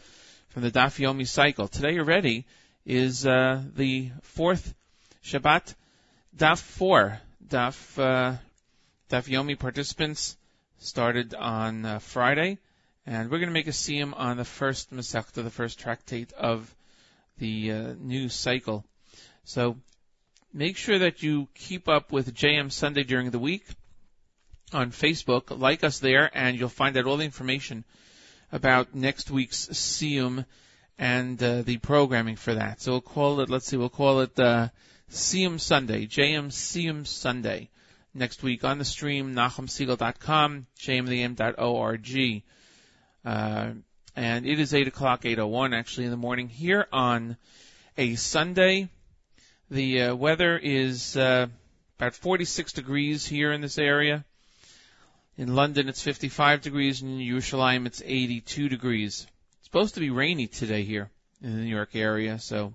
from 0.50 0.62
the 0.62 0.70
Daf 0.70 1.00
Yomi 1.00 1.26
cycle. 1.26 1.66
Today 1.66 1.98
already 1.98 2.46
is 2.86 3.26
uh, 3.26 3.60
the 3.74 4.12
fourth 4.22 4.72
Shabbat, 5.24 5.74
Daf 6.36 6.60
4. 6.60 7.20
Daf, 7.48 7.98
uh, 7.98 8.36
Daf 9.10 9.28
Yomi 9.28 9.58
participants 9.58 10.36
started 10.78 11.34
on 11.34 11.86
uh, 11.86 11.98
Friday, 11.98 12.58
and 13.04 13.28
we're 13.28 13.38
going 13.38 13.48
to 13.48 13.52
make 13.52 13.66
a 13.66 13.70
siyum 13.70 14.14
on 14.16 14.36
the 14.36 14.44
first 14.44 14.94
Masechta, 14.94 15.42
the 15.42 15.50
first 15.50 15.80
tractate 15.80 16.32
of 16.34 16.72
the 17.38 17.72
uh, 17.72 17.94
new 17.98 18.28
cycle. 18.28 18.84
So 19.42 19.76
make 20.54 20.76
sure 20.76 21.00
that 21.00 21.24
you 21.24 21.48
keep 21.52 21.88
up 21.88 22.12
with 22.12 22.32
JM 22.32 22.70
Sunday 22.70 23.02
during 23.02 23.32
the 23.32 23.40
week 23.40 23.66
on 24.74 24.90
Facebook. 24.90 25.56
Like 25.58 25.84
us 25.84 25.98
there, 25.98 26.30
and 26.32 26.58
you'll 26.58 26.68
find 26.68 26.96
out 26.96 27.06
all 27.06 27.16
the 27.16 27.24
information 27.24 27.84
about 28.50 28.94
next 28.94 29.30
week's 29.30 29.66
Siyum 29.68 30.44
and 30.98 31.42
uh, 31.42 31.62
the 31.62 31.78
programming 31.78 32.36
for 32.36 32.54
that. 32.54 32.80
So 32.80 32.92
we'll 32.92 33.00
call 33.00 33.40
it, 33.40 33.50
let's 33.50 33.66
see, 33.66 33.76
we'll 33.76 33.88
call 33.88 34.20
it 34.20 34.38
uh, 34.38 34.68
Siyum 35.10 35.58
Sunday, 35.58 36.06
JM 36.06 36.48
Siyum 36.48 37.06
Sunday. 37.06 37.70
Next 38.14 38.42
week 38.42 38.62
on 38.62 38.76
the 38.76 38.84
stream, 38.84 39.34
NachumSegal.com, 39.34 40.66
jmtheam.org. 40.78 42.42
Uh, 43.24 43.70
and 44.14 44.46
it 44.46 44.60
is 44.60 44.74
8 44.74 44.88
o'clock, 44.88 45.22
8.01 45.22 45.74
actually 45.74 46.04
in 46.04 46.10
the 46.10 46.16
morning 46.18 46.48
here 46.48 46.86
on 46.92 47.38
a 47.96 48.14
Sunday. 48.16 48.90
The 49.70 50.02
uh, 50.02 50.14
weather 50.14 50.58
is 50.58 51.16
uh, 51.16 51.46
about 51.98 52.14
46 52.14 52.74
degrees 52.74 53.26
here 53.26 53.52
in 53.52 53.62
this 53.62 53.78
area. 53.78 54.26
In 55.42 55.56
London, 55.56 55.88
it's 55.88 56.00
55 56.00 56.60
degrees. 56.60 57.02
In 57.02 57.18
Yerushalayim, 57.18 57.86
it's 57.86 58.00
82 58.00 58.68
degrees. 58.68 59.26
It's 59.56 59.64
supposed 59.64 59.94
to 59.94 60.00
be 60.00 60.10
rainy 60.10 60.46
today 60.46 60.84
here 60.84 61.10
in 61.42 61.50
the 61.50 61.62
New 61.62 61.68
York 61.68 61.96
area, 61.96 62.38
so 62.38 62.74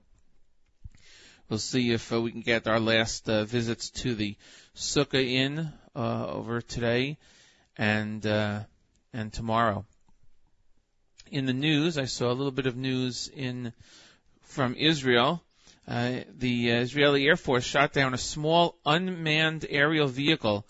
we'll 1.47 1.59
see 1.59 1.93
if 1.93 2.11
uh, 2.11 2.19
we 2.19 2.33
can 2.33 2.41
get 2.41 2.67
our 2.67 2.81
last 2.81 3.29
uh, 3.29 3.45
visits 3.45 3.89
to 4.01 4.15
the 4.15 4.35
Sukkah 4.75 5.25
Inn 5.25 5.71
uh, 5.95 6.27
over 6.27 6.59
today 6.59 7.17
and 7.77 8.27
uh, 8.27 8.59
and 9.13 9.31
tomorrow. 9.31 9.85
In 11.31 11.45
the 11.45 11.53
news, 11.53 11.97
I 11.97 12.03
saw 12.03 12.29
a 12.29 12.35
little 12.35 12.51
bit 12.51 12.65
of 12.65 12.75
news 12.75 13.29
in 13.33 13.71
from 14.41 14.75
Israel. 14.75 15.41
Uh, 15.87 16.19
the 16.37 16.71
Israeli 16.71 17.27
Air 17.27 17.37
Force 17.37 17.63
shot 17.63 17.93
down 17.93 18.13
a 18.13 18.17
small 18.17 18.77
unmanned 18.85 19.65
aerial 19.69 20.09
vehicle 20.09 20.65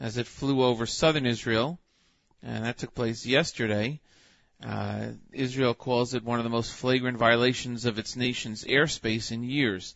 as 0.00 0.16
it 0.16 0.26
flew 0.26 0.62
over 0.62 0.86
southern 0.86 1.26
Israel, 1.26 1.78
and 2.42 2.64
that 2.64 2.78
took 2.78 2.94
place 2.94 3.26
yesterday. 3.26 4.00
Uh, 4.64 5.12
Israel 5.32 5.74
calls 5.74 6.14
it 6.14 6.24
one 6.24 6.38
of 6.38 6.44
the 6.44 6.50
most 6.50 6.72
flagrant 6.72 7.16
violations 7.16 7.84
of 7.84 7.98
its 7.98 8.16
nation's 8.16 8.64
airspace 8.64 9.30
in 9.30 9.44
years. 9.44 9.94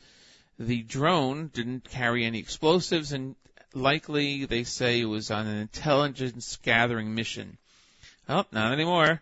The 0.58 0.82
drone 0.82 1.48
didn't 1.48 1.88
carry 1.88 2.24
any 2.24 2.38
explosives, 2.38 3.12
and 3.12 3.34
likely 3.74 4.44
they 4.44 4.64
say 4.64 5.00
it 5.00 5.06
was 5.06 5.30
on 5.30 5.46
an 5.46 5.58
intelligence 5.58 6.58
gathering 6.62 7.14
mission. 7.14 7.58
Oh, 8.28 8.44
not 8.52 8.72
anymore. 8.72 9.20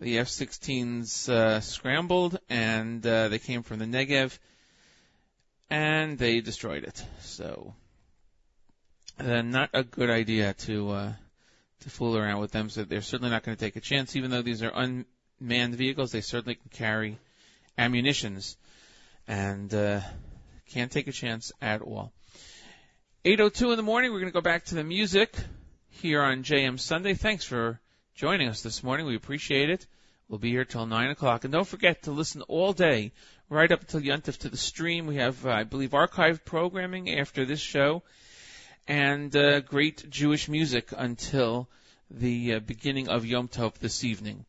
The 0.00 0.18
F-16s 0.18 1.28
uh, 1.28 1.60
scrambled, 1.60 2.38
and 2.48 3.04
uh, 3.04 3.28
they 3.28 3.38
came 3.38 3.62
from 3.62 3.80
the 3.80 3.84
Negev, 3.84 4.38
and 5.68 6.16
they 6.16 6.40
destroyed 6.40 6.84
it. 6.84 7.04
So 7.20 7.74
uh, 9.20 9.42
not 9.42 9.70
a 9.72 9.82
good 9.82 10.10
idea 10.10 10.54
to 10.54 10.90
uh, 10.90 11.12
to 11.80 11.90
fool 11.90 12.16
around 12.16 12.40
with 12.40 12.52
them. 12.52 12.70
So 12.70 12.84
they're 12.84 13.02
certainly 13.02 13.30
not 13.30 13.42
going 13.42 13.56
to 13.56 13.64
take 13.64 13.76
a 13.76 13.80
chance, 13.80 14.16
even 14.16 14.30
though 14.30 14.42
these 14.42 14.62
are 14.62 14.72
unmanned 14.74 15.74
vehicles. 15.74 16.12
They 16.12 16.20
certainly 16.20 16.56
can 16.56 16.70
carry 16.70 17.18
ammunitions, 17.76 18.56
and 19.26 19.72
uh, 19.72 20.00
can't 20.70 20.90
take 20.90 21.08
a 21.08 21.12
chance 21.12 21.52
at 21.60 21.82
all. 21.82 22.12
8:02 23.24 23.72
in 23.72 23.76
the 23.76 23.82
morning. 23.82 24.12
We're 24.12 24.20
going 24.20 24.32
to 24.32 24.36
go 24.36 24.40
back 24.40 24.66
to 24.66 24.74
the 24.74 24.84
music 24.84 25.34
here 25.90 26.22
on 26.22 26.42
JM 26.42 26.78
Sunday. 26.78 27.14
Thanks 27.14 27.44
for 27.44 27.80
joining 28.14 28.48
us 28.48 28.62
this 28.62 28.82
morning. 28.82 29.06
We 29.06 29.16
appreciate 29.16 29.70
it. 29.70 29.86
We'll 30.28 30.38
be 30.38 30.50
here 30.50 30.64
till 30.64 30.86
nine 30.86 31.10
o'clock, 31.10 31.44
and 31.44 31.52
don't 31.52 31.66
forget 31.66 32.02
to 32.02 32.10
listen 32.10 32.42
all 32.42 32.72
day, 32.72 33.12
right 33.48 33.72
up 33.72 33.80
until 33.80 34.00
Yontif 34.00 34.38
to 34.38 34.50
the 34.50 34.58
stream. 34.58 35.06
We 35.06 35.16
have, 35.16 35.44
uh, 35.46 35.50
I 35.50 35.64
believe, 35.64 35.90
archived 35.90 36.44
programming 36.44 37.18
after 37.18 37.46
this 37.46 37.60
show 37.60 38.02
and 38.88 39.36
uh, 39.36 39.60
great 39.60 40.08
Jewish 40.08 40.48
music 40.48 40.88
until 40.96 41.68
the 42.10 42.54
uh, 42.54 42.58
beginning 42.60 43.08
of 43.08 43.26
Yom 43.26 43.46
Tov 43.46 43.74
this 43.74 44.02
evening. 44.02 44.46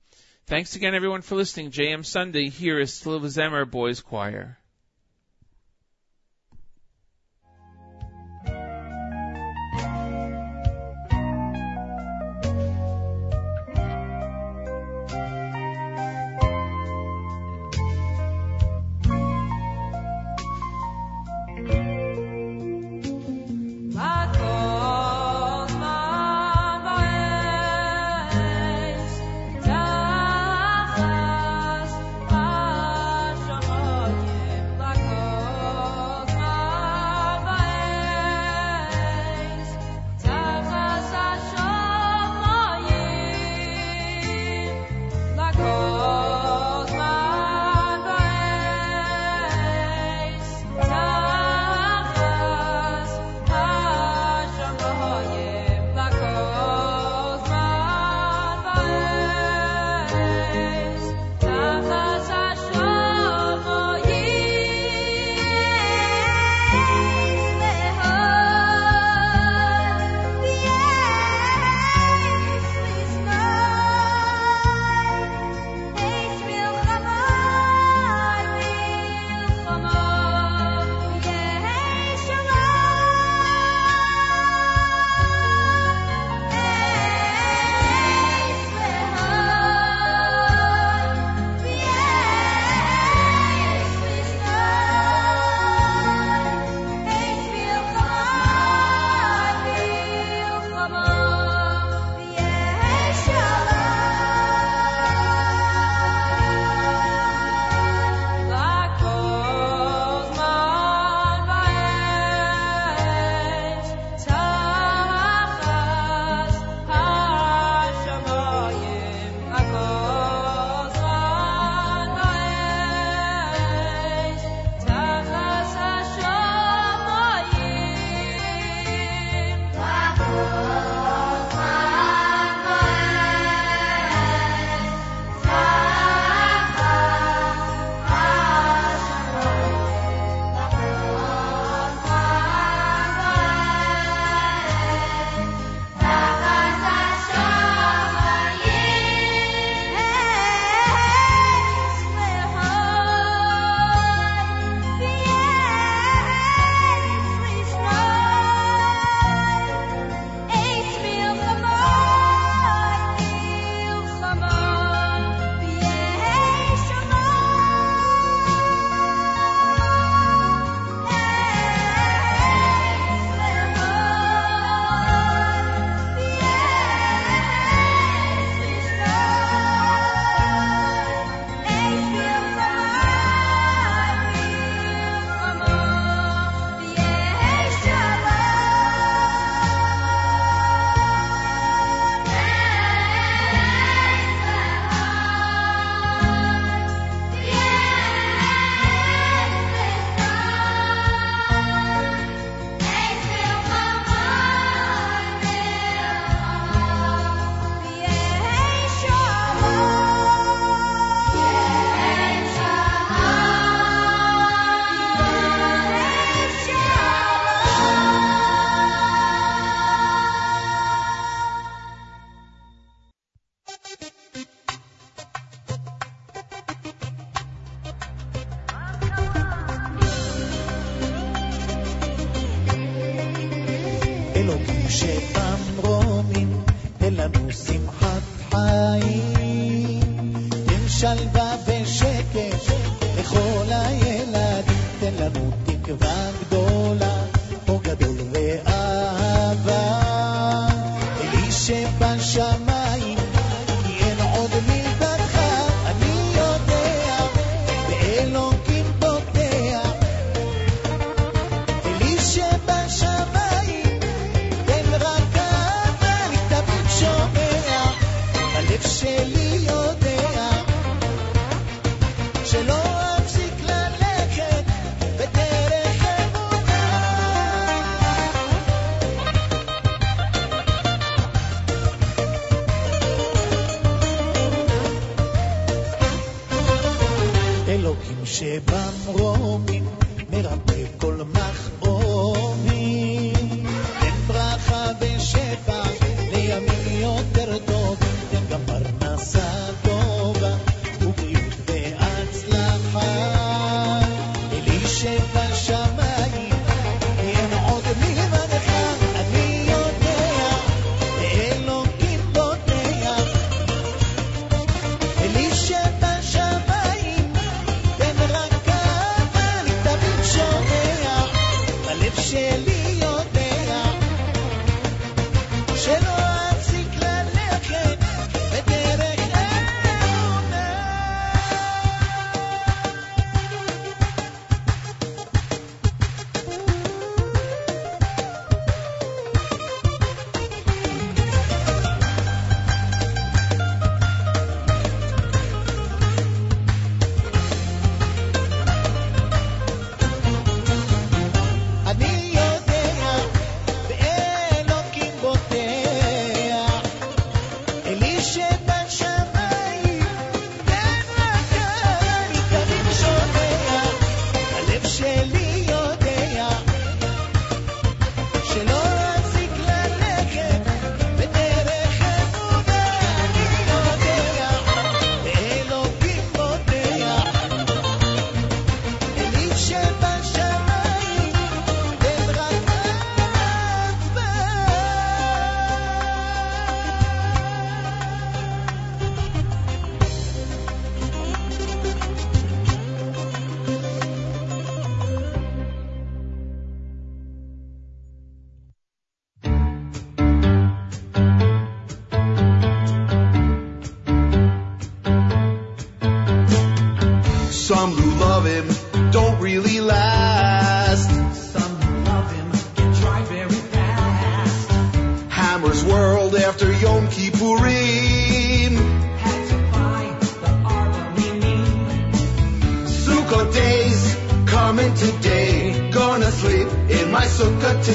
Thanks 0.48 0.76
again, 0.76 0.96
everyone, 0.96 1.22
for 1.22 1.36
listening. 1.36 1.72
JM 1.72 2.06
Sunday. 2.06 2.50
Here 2.50 2.80
is 2.80 2.94
Silva 2.94 3.28
Zemer 3.28 3.70
Boys 3.70 4.02
Choir. 4.02 4.58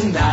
tonight. 0.00 0.23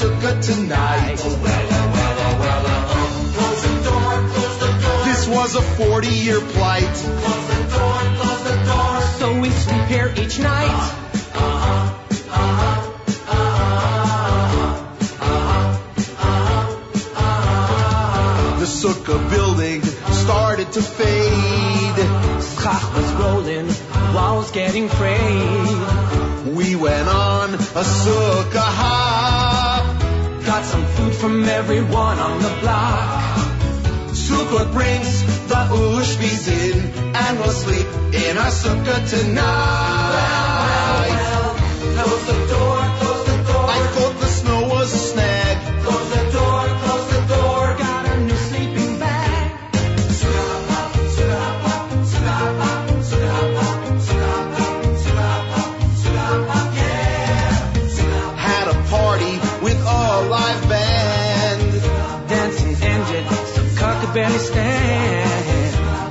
tonight. 0.00 1.20
Oh, 1.20 1.28
well, 1.42 1.68
well, 1.70 2.38
well. 2.40 2.66
Uh, 2.66 2.96
um, 2.96 3.32
close 3.34 3.62
the 3.62 3.74
door, 3.84 4.12
close 4.32 4.56
the 4.58 4.70
door. 4.80 5.04
This 5.04 5.28
was 5.28 5.54
a 5.56 5.62
40 5.62 6.08
year 6.08 6.40
plight. 6.40 6.84
Close 6.84 7.46
the 7.48 7.60
door, 7.76 7.98
close 8.16 8.42
the 8.44 8.56
door. 8.64 9.00
So 9.20 9.26
we 9.40 9.50
sleep 9.50 9.84
here 9.84 10.12
each 10.16 10.38
night. 10.38 10.80
Uh. 11.34 11.38
uh, 12.30 12.86
uh 17.16 18.58
the 18.58 18.66
Sukkah 18.66 19.30
building 19.30 19.82
started 19.82 20.72
to 20.72 20.82
fade. 20.82 22.42
Stock 22.42 22.94
was 22.94 23.12
rolling, 23.12 23.68
walls 24.14 24.50
getting 24.50 24.88
frayed. 24.88 26.56
We 26.56 26.76
went 26.76 27.08
on 27.08 27.54
a 27.54 27.84
Sukkah 27.84 28.72
high 28.80 29.39
from 31.20 31.44
everyone 31.44 32.18
on 32.18 32.40
the 32.40 32.48
block. 32.62 33.36
Sukkot 34.08 34.72
brings 34.72 35.22
the 35.48 35.54
Ushpizin, 35.54 36.94
and 37.14 37.38
we'll 37.38 37.52
sleep 37.52 37.86
in 38.14 38.38
our 38.38 38.50
sukkah 38.50 39.00
tonight. 39.06 40.16
Well, 40.16 41.04
well, 41.10 41.54
well, 41.54 42.04
close 42.04 42.26
the 42.26 42.38
door. 42.54 42.79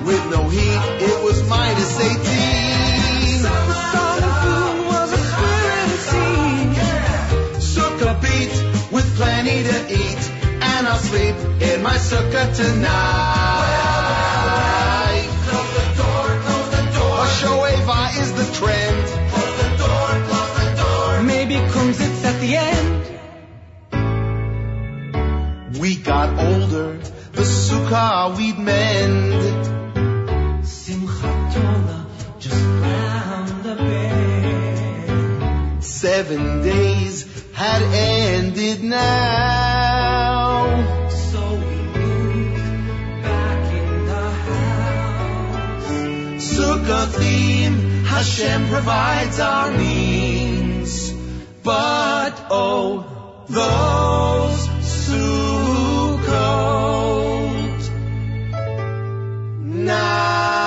With 0.06 0.24
no 0.30 0.48
heat, 0.50 0.82
it 1.02 1.24
was 1.24 1.42
minus 1.50 2.00
18. 2.00 3.42
The 3.42 3.50
food 4.44 4.78
was 4.88 5.10
a. 5.14 5.22
Sukkah 7.74 8.16
beat 8.22 8.54
with 8.92 9.08
plenty 9.16 9.64
to 9.64 9.78
eat, 9.92 10.22
and 10.62 10.88
I'll 10.88 11.00
sleep 11.00 11.36
in 11.62 11.82
my 11.82 11.98
sukkah 11.98 12.56
tonight. 12.56 12.90
Close 15.48 15.72
the 15.80 15.86
door, 16.02 16.28
close 16.46 16.70
the 16.78 16.84
door. 16.98 17.18
A 17.18 17.28
is 18.22 18.30
the 18.34 18.48
trend. 18.60 19.06
Close 19.32 19.56
the 19.64 19.70
door, 19.84 20.10
close 20.28 20.54
the 20.60 20.70
door. 20.84 21.24
Maybe 21.24 21.56
at 22.26 22.38
the 22.42 22.52
end. 22.58 23.00
We 25.80 25.96
got 25.96 26.38
older 26.38 27.09
sukkah 27.50 28.36
we'd 28.38 28.58
mend. 28.58 29.34
Simchat 30.64 31.54
Torah 31.54 32.06
just 32.40 32.64
round 32.86 33.64
the 33.64 33.76
bend. 33.76 35.84
Seven 35.84 36.62
days 36.62 37.26
had 37.54 37.82
ended 37.82 38.84
now. 38.84 41.10
So 41.10 41.42
we 41.56 41.76
moved 41.98 43.24
back 43.24 43.74
in 43.82 44.06
the 44.06 44.30
house. 44.48 45.88
Sukkah 46.56 47.08
theme, 47.20 47.78
Hashem 48.06 48.68
provides 48.68 49.40
our 49.40 49.72
needs. 49.78 51.14
But 51.64 52.36
oh, 52.50 53.06
those 53.50 54.68
Sukkot 54.94 55.49
now. 59.90 60.59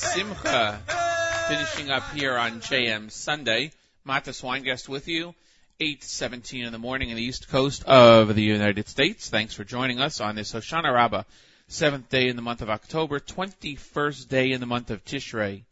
Hasimcha 0.00 0.78
finishing 1.46 1.90
up 1.90 2.02
here 2.14 2.36
on 2.36 2.62
JM 2.62 3.10
Sunday. 3.10 3.70
Matas 4.06 4.42
Weingast 4.42 4.88
with 4.88 5.08
you, 5.08 5.34
8:17 5.78 6.64
in 6.64 6.72
the 6.72 6.78
morning 6.78 7.10
in 7.10 7.16
the 7.16 7.22
East 7.22 7.50
Coast 7.50 7.84
of 7.84 8.34
the 8.34 8.42
United 8.42 8.88
States. 8.88 9.28
Thanks 9.28 9.52
for 9.52 9.62
joining 9.62 10.00
us 10.00 10.22
on 10.22 10.36
this 10.36 10.52
Hoshana 10.52 10.92
Rabbah, 10.92 11.24
seventh 11.68 12.08
day 12.08 12.28
in 12.28 12.36
the 12.36 12.42
month 12.42 12.62
of 12.62 12.70
October, 12.70 13.20
21st 13.20 14.26
day 14.26 14.52
in 14.52 14.60
the 14.60 14.66
month 14.66 14.90
of 14.90 15.04
Tishrei. 15.04 15.64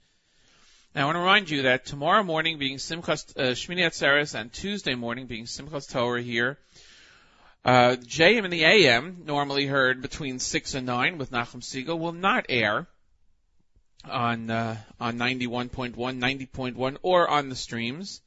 Now, 0.95 1.03
I 1.03 1.05
want 1.07 1.17
to 1.17 1.21
remind 1.21 1.51
you 1.51 1.63
that 1.63 1.87
tomorrow 1.87 2.23
morning 2.23 2.59
being 2.59 2.77
Simchas 2.77 3.35
uh, 3.35 3.55
Shmini 3.55 3.87
Atzeres 3.87 4.39
and 4.39 4.53
Tuesday 4.53 4.95
morning 4.95 5.27
being 5.27 5.47
Simchas 5.47 5.91
Torah 5.91 6.21
here, 6.21 6.59
uh, 7.65 7.97
JM 7.99 8.45
and 8.45 8.53
the 8.53 8.65
AM, 8.65 9.23
normally 9.25 9.67
heard 9.67 10.03
between 10.03 10.39
6 10.39 10.75
and 10.75 10.87
9 10.87 11.17
with 11.17 11.31
Nachum 11.31 11.63
Segal, 11.63 11.99
will 11.99 12.13
not 12.13 12.45
air 12.51 12.87
on 14.05 14.51
uh, 14.51 14.77
on 15.01 15.19
91.1, 15.19 15.95
90.1, 15.95 16.97
or 17.03 17.29
on 17.29 17.49
the 17.49 17.57
streams. 17.57 18.21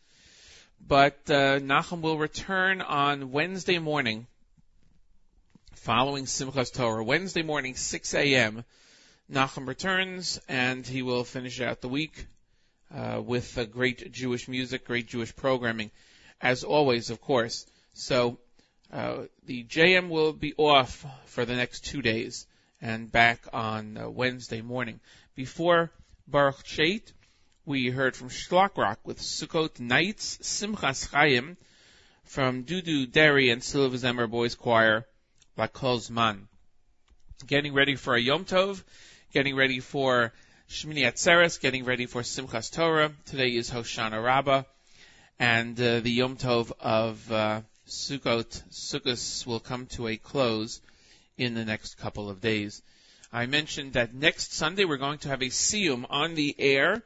But 0.86 1.20
uh, 1.28 1.60
Nachum 1.60 2.02
will 2.02 2.18
return 2.18 2.82
on 2.82 3.32
Wednesday 3.32 3.78
morning, 3.78 4.28
following 5.76 6.26
Simchas 6.26 6.74
Torah. 6.74 7.04
Wednesday 7.04 7.44
morning, 7.44 7.76
6 7.76 8.14
a.m. 8.16 8.64
Nachum 9.32 9.68
returns, 9.68 10.40
and 10.50 10.86
he 10.86 11.02
will 11.02 11.24
finish 11.24 11.62
out 11.62 11.82
the 11.82 11.88
week 11.88 12.26
uh, 12.94 13.22
with 13.24 13.58
great 13.72 14.12
Jewish 14.12 14.48
music, 14.48 14.86
great 14.86 15.08
Jewish 15.08 15.36
programming, 15.36 15.92
as 16.42 16.64
always, 16.64 17.10
of 17.10 17.22
course. 17.22 17.66
So 17.94 18.40
uh, 18.92 19.24
the 19.46 19.64
JM 19.64 20.10
will 20.10 20.34
be 20.34 20.54
off 20.58 21.06
for 21.26 21.46
the 21.46 21.56
next 21.56 21.86
two 21.86 22.02
days 22.02 22.46
and 22.82 23.12
back 23.12 23.48
on 23.54 23.98
uh, 23.98 24.10
Wednesday 24.10 24.62
morning. 24.62 25.00
Before 25.36 25.92
Baruch 26.28 26.66
Shait, 26.66 27.14
we 27.66 27.90
heard 27.90 28.18
from 28.18 28.28
Shlock 28.28 28.98
with 29.06 29.20
Sukkot 29.20 29.80
Nights, 29.80 30.38
Simchas 30.42 31.10
Chaim, 31.10 31.56
from 32.26 32.66
Dudu 32.66 33.10
Derry 33.10 33.50
and 33.50 33.64
Silva 33.64 33.96
Zemer 33.96 34.30
Boys 34.30 34.56
Choir, 34.56 35.08
La 35.56 35.70
Man. 36.10 36.50
Getting 37.48 37.74
ready 37.74 37.96
for 37.96 38.14
a 38.14 38.20
Yom 38.20 38.44
Tov, 38.44 38.84
getting 39.32 39.56
ready 39.56 39.80
for 39.80 40.34
Shmini 40.70 41.06
Atzeres, 41.06 41.62
getting 41.62 41.86
ready 41.86 42.08
for 42.08 42.24
Simchas 42.24 42.70
Torah. 42.70 43.14
Today 43.26 43.56
is 43.56 43.72
Hoshana 43.72 44.22
Rabbah, 44.22 44.64
and 45.40 45.80
uh, 45.80 46.02
the 46.02 46.12
Yom 46.12 46.36
Tov 46.36 46.74
of 46.78 47.32
uh, 47.32 47.62
Sukkot, 47.88 48.64
Sukkot 48.70 49.48
will 49.48 49.62
come 49.62 49.86
to 49.88 50.10
a 50.10 50.18
close 50.18 50.82
in 51.38 51.54
the 51.54 51.64
next 51.64 51.96
couple 51.96 52.30
of 52.30 52.42
days. 52.42 52.82
I 53.34 53.46
mentioned 53.46 53.94
that 53.94 54.14
next 54.14 54.54
Sunday 54.54 54.84
we're 54.84 54.98
going 54.98 55.20
to 55.20 55.30
have 55.30 55.42
a 55.42 55.46
Siyum 55.46 56.06
on 56.10 56.36
the 56.36 56.54
air 56.60 57.02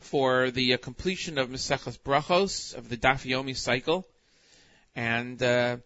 for 0.00 0.50
the 0.50 0.74
uh, 0.74 0.76
completion 0.76 1.38
of 1.38 1.50
Mesechus 1.50 1.96
Brachos 2.00 2.74
of 2.74 2.88
the 2.88 2.96
Daf 2.96 3.24
Yomi 3.24 3.56
cycle, 3.56 4.04
and 4.96 5.40
uh, 5.40 5.76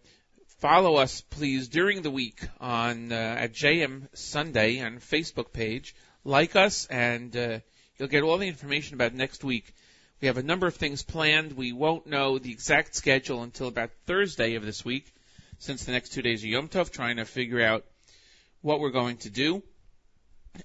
follow 0.57 0.95
us 0.95 1.21
please 1.21 1.67
during 1.67 2.01
the 2.01 2.09
week 2.09 2.39
on 2.59 3.11
uh, 3.11 3.15
at 3.15 3.53
JM 3.53 4.07
Sunday 4.17 4.81
on 4.81 4.97
Facebook 4.97 5.53
page 5.53 5.93
like 6.23 6.55
us, 6.55 6.87
and 6.87 7.37
uh, 7.37 7.59
you'll 7.99 8.07
get 8.07 8.23
all 8.23 8.39
the 8.39 8.47
information 8.47 8.95
about 8.95 9.13
next 9.13 9.43
week. 9.43 9.75
We 10.21 10.27
have 10.27 10.37
a 10.37 10.43
number 10.43 10.65
of 10.65 10.73
things 10.73 11.03
planned. 11.03 11.51
We 11.51 11.71
won't 11.71 12.07
know 12.07 12.39
the 12.39 12.51
exact 12.51 12.95
schedule 12.95 13.43
until 13.43 13.67
about 13.67 13.91
Thursday 14.07 14.55
of 14.55 14.65
this 14.65 14.83
week, 14.83 15.13
since 15.59 15.85
the 15.85 15.91
next 15.91 16.13
two 16.13 16.23
days 16.23 16.43
are 16.43 16.47
Yom 16.47 16.67
Tov, 16.67 16.89
trying 16.89 17.17
to 17.17 17.25
figure 17.25 17.61
out 17.61 17.85
what 18.61 18.79
we're 18.79 18.91
going 18.91 19.17
to 19.17 19.29
do 19.29 19.63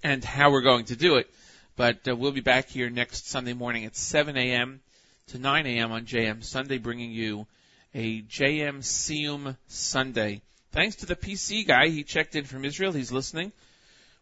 and 0.02 0.24
how 0.24 0.50
we're 0.50 0.62
going 0.62 0.86
to 0.86 0.96
do 0.96 1.16
it. 1.16 1.28
But 1.76 2.06
uh, 2.08 2.16
we'll 2.16 2.32
be 2.32 2.40
back 2.40 2.68
here 2.68 2.90
next 2.90 3.28
Sunday 3.28 3.52
morning 3.52 3.84
at 3.84 3.96
7 3.96 4.36
a.m. 4.36 4.80
to 5.28 5.38
9 5.38 5.66
a.m. 5.66 5.92
on 5.92 6.04
JM 6.04 6.44
Sunday, 6.44 6.78
bringing 6.78 7.10
you 7.10 7.46
a 7.94 8.22
JM 8.22 8.78
Siyum 8.78 9.56
Sunday. 9.68 10.42
Thanks 10.72 10.96
to 10.96 11.06
the 11.06 11.16
PC 11.16 11.66
guy. 11.66 11.88
He 11.88 12.02
checked 12.02 12.36
in 12.36 12.44
from 12.44 12.64
Israel. 12.64 12.92
He's 12.92 13.12
listening 13.12 13.52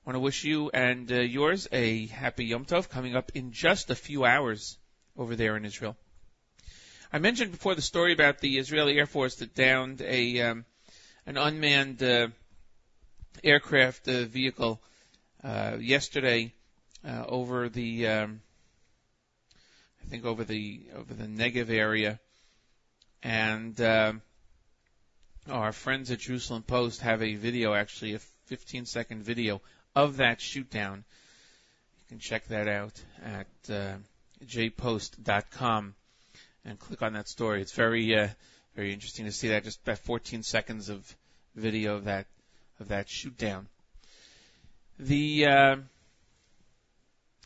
want 0.04 0.16
to 0.16 0.20
wish 0.20 0.44
you 0.44 0.70
and 0.70 1.12
uh, 1.12 1.20
yours 1.20 1.68
a 1.72 2.06
happy 2.06 2.46
Yom 2.46 2.64
Tov 2.64 2.88
coming 2.88 3.14
up 3.14 3.30
in 3.34 3.52
just 3.52 3.90
a 3.90 3.94
few 3.94 4.24
hours 4.24 4.78
over 5.16 5.36
there 5.36 5.56
in 5.56 5.64
Israel. 5.64 5.96
I 7.12 7.18
mentioned 7.18 7.52
before 7.52 7.74
the 7.74 7.82
story 7.82 8.12
about 8.12 8.38
the 8.38 8.58
Israeli 8.58 8.98
Air 8.98 9.06
Force 9.06 9.36
that 9.36 9.54
downed 9.54 10.00
a 10.00 10.40
um, 10.40 10.64
an 11.26 11.36
unmanned 11.36 12.02
uh, 12.02 12.28
aircraft 13.42 14.08
uh, 14.08 14.24
vehicle 14.24 14.80
uh, 15.42 15.76
yesterday 15.80 16.52
uh, 17.06 17.24
over 17.26 17.68
the 17.68 18.06
um, 18.06 18.40
I 20.02 20.08
think 20.08 20.24
over 20.24 20.44
the 20.44 20.82
over 20.94 21.14
the 21.14 21.26
Negev 21.26 21.70
area, 21.70 22.18
and 23.22 23.80
uh, 23.80 24.14
our 25.48 25.72
friends 25.72 26.10
at 26.10 26.20
Jerusalem 26.20 26.62
Post 26.62 27.00
have 27.02 27.22
a 27.22 27.34
video, 27.34 27.74
actually 27.74 28.14
a 28.14 28.18
15 28.46 28.86
second 28.86 29.22
video 29.22 29.62
of 29.94 30.16
that 30.18 30.38
shootdown. 30.38 30.96
You 30.96 32.08
can 32.08 32.18
check 32.18 32.48
that 32.48 32.68
out 32.68 33.00
at 33.22 33.72
uh, 33.72 33.94
jpost.com 34.44 35.94
and 36.64 36.78
click 36.78 37.02
on 37.02 37.12
that 37.12 37.28
story. 37.28 37.62
It's 37.62 37.72
very 37.72 38.18
uh, 38.18 38.28
very 38.74 38.92
interesting 38.92 39.26
to 39.26 39.32
see 39.32 39.48
that. 39.48 39.64
Just 39.64 39.80
about 39.82 39.98
14 39.98 40.42
seconds 40.42 40.88
of 40.88 41.16
video 41.54 41.96
of 41.96 42.04
that 42.04 42.26
of 42.80 42.88
that 42.88 43.06
shootdown. 43.06 43.66
The 44.98 45.46
uh, 45.46 45.76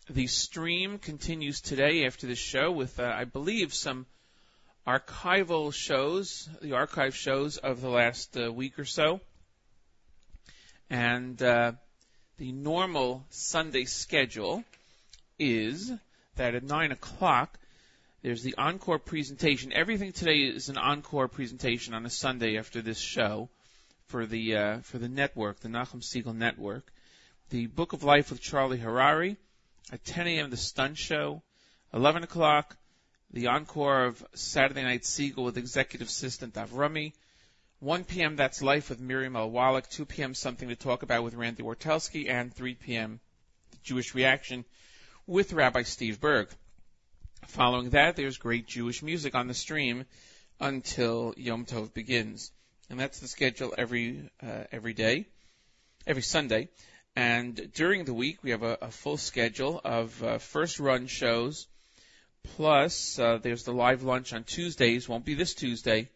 the 0.09 0.27
stream 0.27 0.99
continues 0.99 1.61
today 1.61 2.07
after 2.07 2.27
the 2.27 2.35
show 2.35 2.71
with, 2.71 3.01
uh, 3.01 3.05
I 3.05 3.25
believe, 3.25 3.73
some 3.73 4.07
archival 4.87 5.73
shows, 5.73 6.49
the 6.61 6.75
archive 6.75 7.17
shows 7.17 7.57
of 7.57 7.81
the 7.81 7.89
last 7.89 8.37
uh, 8.37 8.53
week 8.53 8.79
or 8.79 8.85
so. 8.85 9.21
And 10.91 11.43
uh, 11.43 11.73
the 12.37 12.53
normal 12.53 13.25
Sunday 13.31 13.85
schedule 13.85 14.63
is 15.39 15.91
that 16.37 16.55
at 16.55 16.63
9 16.63 16.93
o'clock, 16.93 17.59
there's 18.23 18.43
the 18.43 18.57
encore 18.59 18.99
presentation. 18.99 19.73
Everything 19.73 20.13
today 20.13 20.41
is 20.41 20.69
an 20.69 20.77
encore 20.77 21.29
presentation 21.29 21.95
on 21.95 22.05
a 22.05 22.11
Sunday 22.11 22.59
after 22.59 22.83
this 22.83 22.99
show 22.99 23.49
for 24.09 24.27
the 24.27 24.57
uh, 24.57 24.79
for 24.81 24.99
the 24.99 25.09
network, 25.09 25.61
the 25.61 25.69
Nachum 25.69 26.03
Segal 26.03 26.35
Network. 26.35 26.93
The 27.51 27.67
Book 27.67 27.93
of 27.93 28.03
Life 28.03 28.31
with 28.31 28.41
Charlie 28.41 28.79
Harary 28.79 29.37
at 29.93 30.05
10 30.05 30.27
a.m. 30.27 30.51
The 30.51 30.57
Stunt 30.57 30.97
Show, 30.97 31.43
11 31.93 32.23
o'clock 32.23 32.77
the 33.35 33.49
encore 33.49 34.05
of 34.05 34.25
Saturday 34.35 34.85
Night 34.85 35.03
Segal 35.03 35.45
with 35.45 35.59
Executive 35.59 36.07
Assistant 36.07 36.55
Avrami, 36.55 37.13
1 37.81 38.05
p.m. 38.05 38.37
That's 38.37 38.63
Life 38.63 38.89
with 38.89 39.01
Miriam 39.01 39.35
L. 39.35 39.51
Wallach. 39.51 39.89
2 39.91 40.05
p.m. 40.05 40.35
Something 40.35 40.69
to 40.69 40.77
Talk 40.77 41.03
About 41.03 41.25
with 41.25 41.35
Randy 41.35 41.65
Wartelski. 41.65 42.31
And 42.31 42.55
3 42.55 42.75
p.m. 42.75 43.21
The 43.73 43.79
Jewish 43.83 44.15
Reaction 44.15 44.65
with 45.27 45.53
Rabbi 45.53 45.83
Steve 45.83 46.21
Burg. 46.21 46.49
Following 47.47 47.91
that, 47.91 48.15
there's 48.15 48.39
great 48.39 48.69
Jewish 48.69 49.03
music 49.03 49.35
on 49.35 49.49
the 49.49 49.55
stream 49.55 50.05
until 50.61 51.35
Yom 51.37 51.67
Tov 51.67 51.93
begins. 51.93 52.53
And 52.91 53.01
that's 53.01 53.21
the 53.21 53.29
schedule 53.29 53.75
every, 53.77 54.31
uh, 54.43 54.65
every 54.71 54.93
day, 54.93 55.27
every 56.07 56.23
Sunday. 56.23 56.69
And 57.17 57.73
during 57.75 58.05
the 58.05 58.15
week, 58.15 58.39
we 58.43 58.51
have 58.51 58.63
a, 58.63 58.79
a 58.83 58.91
full 58.91 59.17
schedule 59.17 59.81
of 59.85 60.23
uh, 60.23 60.39
first 60.39 60.81
run 60.81 61.07
shows. 61.07 61.67
Plus, 62.57 63.19
uh, 63.19 63.39
there's 63.39 63.65
the 63.65 63.73
live 63.73 64.03
lunch 64.03 64.33
on 64.33 64.45
Tuesdays. 64.45 65.09
Won't 65.09 65.25
be 65.25 65.35
this 65.35 65.55
Tuesday 65.55 66.09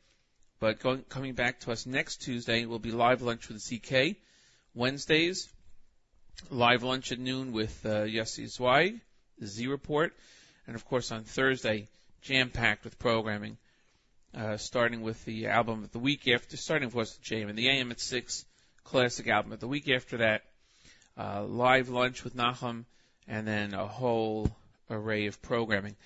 but 0.60 0.80
going, 0.80 1.04
coming 1.08 1.34
back 1.34 1.60
to 1.60 1.72
us 1.72 1.86
next 1.86 2.22
Tuesday 2.22 2.64
will 2.66 2.78
be 2.78 2.90
live 2.90 3.22
lunch 3.22 3.48
with 3.48 3.58
ZK. 3.58 4.16
Wednesdays, 4.74 5.48
live 6.50 6.82
lunch 6.82 7.12
at 7.12 7.18
noon 7.18 7.52
with 7.52 7.84
uh, 7.86 8.04
Yossi 8.04 8.48
Zweig, 8.48 9.00
Z 9.44 9.66
Report, 9.66 10.12
and 10.66 10.74
of 10.74 10.84
course 10.84 11.12
on 11.12 11.24
Thursday, 11.24 11.88
jam 12.22 12.50
packed 12.50 12.84
with 12.84 12.98
programming, 12.98 13.56
uh, 14.36 14.56
starting 14.56 15.02
with 15.02 15.24
the 15.24 15.46
album 15.46 15.84
of 15.84 15.92
the 15.92 15.98
week 15.98 16.28
after, 16.28 16.56
starting 16.56 16.90
course 16.90 17.16
the 17.16 17.22
JM 17.22 17.48
and 17.48 17.58
the 17.58 17.68
AM 17.68 17.90
at 17.90 18.00
six, 18.00 18.44
classic 18.84 19.28
album 19.28 19.52
of 19.52 19.60
the 19.60 19.68
week 19.68 19.88
after 19.88 20.18
that, 20.18 20.42
uh, 21.16 21.44
live 21.44 21.88
lunch 21.88 22.24
with 22.24 22.36
Nachum, 22.36 22.84
and 23.26 23.46
then 23.46 23.74
a 23.74 23.86
whole 23.86 24.50
array 24.90 25.26
of 25.26 25.40
programming. 25.42 25.96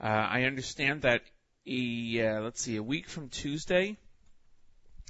Uh, 0.00 0.06
I 0.06 0.44
understand 0.44 1.02
that 1.02 1.22
yeah, 1.64 2.40
let's 2.40 2.60
see, 2.60 2.76
a 2.76 2.82
week 2.82 3.08
from 3.08 3.28
Tuesday. 3.28 3.96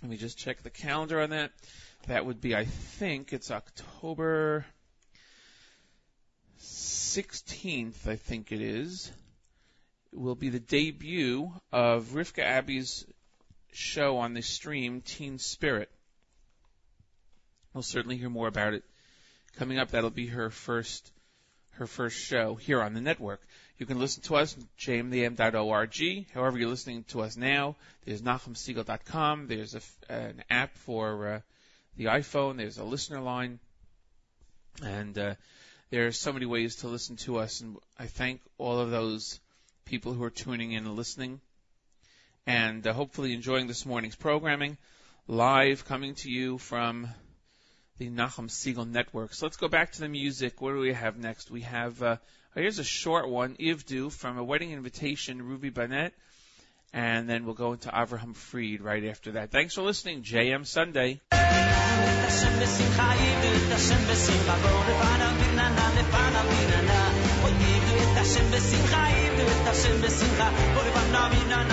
Let 0.03 0.11
me 0.11 0.17
just 0.17 0.39
check 0.39 0.63
the 0.63 0.71
calendar 0.71 1.21
on 1.21 1.31
that. 1.31 1.53
That 2.09 2.27
would 2.27 2.41
be, 2.41 2.55
I 2.55 2.65
think, 2.65 3.33
it's 3.33 3.51
October 3.51 4.67
16th, 6.61 8.07
I 8.09 8.17
think 8.17 8.53
it 8.53 8.61
is. 8.61 9.13
Will 10.13 10.35
be 10.35 10.51
the 10.51 10.61
debut 10.61 11.53
of 11.73 12.09
Rivka 12.09 12.43
Abbey's 12.43 13.07
show 13.73 14.19
on 14.19 14.35
the 14.35 14.43
stream, 14.43 15.01
Teen 15.01 15.39
Spirit. 15.39 15.91
We'll 17.73 17.83
certainly 17.83 18.19
hear 18.19 18.29
more 18.29 18.49
about 18.49 18.75
it 18.75 18.85
coming 19.57 19.79
up. 19.79 19.91
That'll 19.91 20.11
be 20.11 20.27
her 20.27 20.51
first, 20.51 21.11
her 21.73 21.87
first 21.87 22.19
show 22.19 22.55
here 22.55 22.83
on 22.83 22.93
the 22.93 23.01
network. 23.01 23.41
You 23.79 23.87
can 23.87 23.99
listen 23.99 24.23
to 24.25 24.37
us 24.37 24.57
at 24.57 24.65
jmthem.org. 24.79 26.27
However, 26.35 26.59
you're 26.59 26.69
listening 26.69 27.05
to 27.09 27.23
us 27.23 27.37
now. 27.37 27.77
There's 28.05 28.23
NachumSegal.com. 28.23 29.47
There's 29.49 29.75
a 29.75 29.81
an 30.13 30.45
app 30.51 30.77
for 30.77 31.29
uh, 31.29 31.41
the 31.97 32.05
iPhone. 32.05 32.59
There's 32.59 32.79
a 32.79 32.85
listener 32.85 33.21
line, 33.21 33.59
and 34.85 35.19
uh, 35.19 35.35
there 35.91 36.07
are 36.07 36.13
so 36.13 36.33
many 36.33 36.47
ways 36.47 36.77
to 36.77 36.89
listen 36.89 37.17
to 37.17 37.39
us. 37.39 37.61
And 37.61 37.77
I 37.99 38.07
thank 38.07 38.41
all 38.59 38.79
of 38.79 38.91
those 38.91 39.41
people 39.85 40.13
who 40.13 40.23
are 40.23 40.31
tuning 40.31 40.73
in 40.73 40.87
and 40.87 40.97
listening, 40.97 41.41
and 42.47 42.87
uh, 42.87 42.93
hopefully 42.93 43.33
enjoying 43.33 43.67
this 43.67 43.87
morning's 43.87 44.17
programming 44.17 44.77
live, 45.29 45.85
coming 45.87 46.15
to 46.17 46.31
you 46.31 46.59
from 46.59 47.09
the 47.99 48.09
Nachum 48.09 48.49
Segal 48.49 48.89
Network. 48.89 49.35
So 49.35 49.47
let's 49.47 49.57
go 49.57 49.69
back 49.69 49.93
to 49.93 50.01
the 50.01 50.09
music. 50.09 50.61
What 50.61 50.73
do 50.73 50.79
we 50.79 50.93
have 50.93 51.19
next? 51.19 51.51
We 51.51 51.61
have 51.63 52.03
uh, 52.03 52.17
oh, 52.57 52.61
here's 52.61 52.79
a 52.79 52.85
short 52.85 53.29
one, 53.29 53.57
Ivdu 53.57 54.11
from 54.13 54.39
a 54.39 54.45
wedding 54.45 54.73
invitation, 54.73 55.43
Ruby 55.43 55.71
Bennett, 55.71 56.13
and 56.93 57.29
then 57.29 57.45
we'll 57.45 57.55
go 57.55 57.73
into 57.73 57.89
Avraham 57.91 58.35
Fried 58.35 58.81
right 58.81 59.05
after 59.05 59.33
that. 59.33 59.51
Thanks 59.51 59.75
for 59.75 59.83
listening, 59.83 60.23
JM 60.23 60.67
Sunday. 60.67 61.21
Eta 68.23 68.31
zen 68.39 68.51
bezin 68.53 68.85
jaim, 68.91 69.41
eta 69.45 69.73
zen 69.75 69.99
bezin 70.05 70.31
ja, 70.39 70.47
hori 70.79 70.95
bat 70.95 71.11
nabinan. 71.17 71.73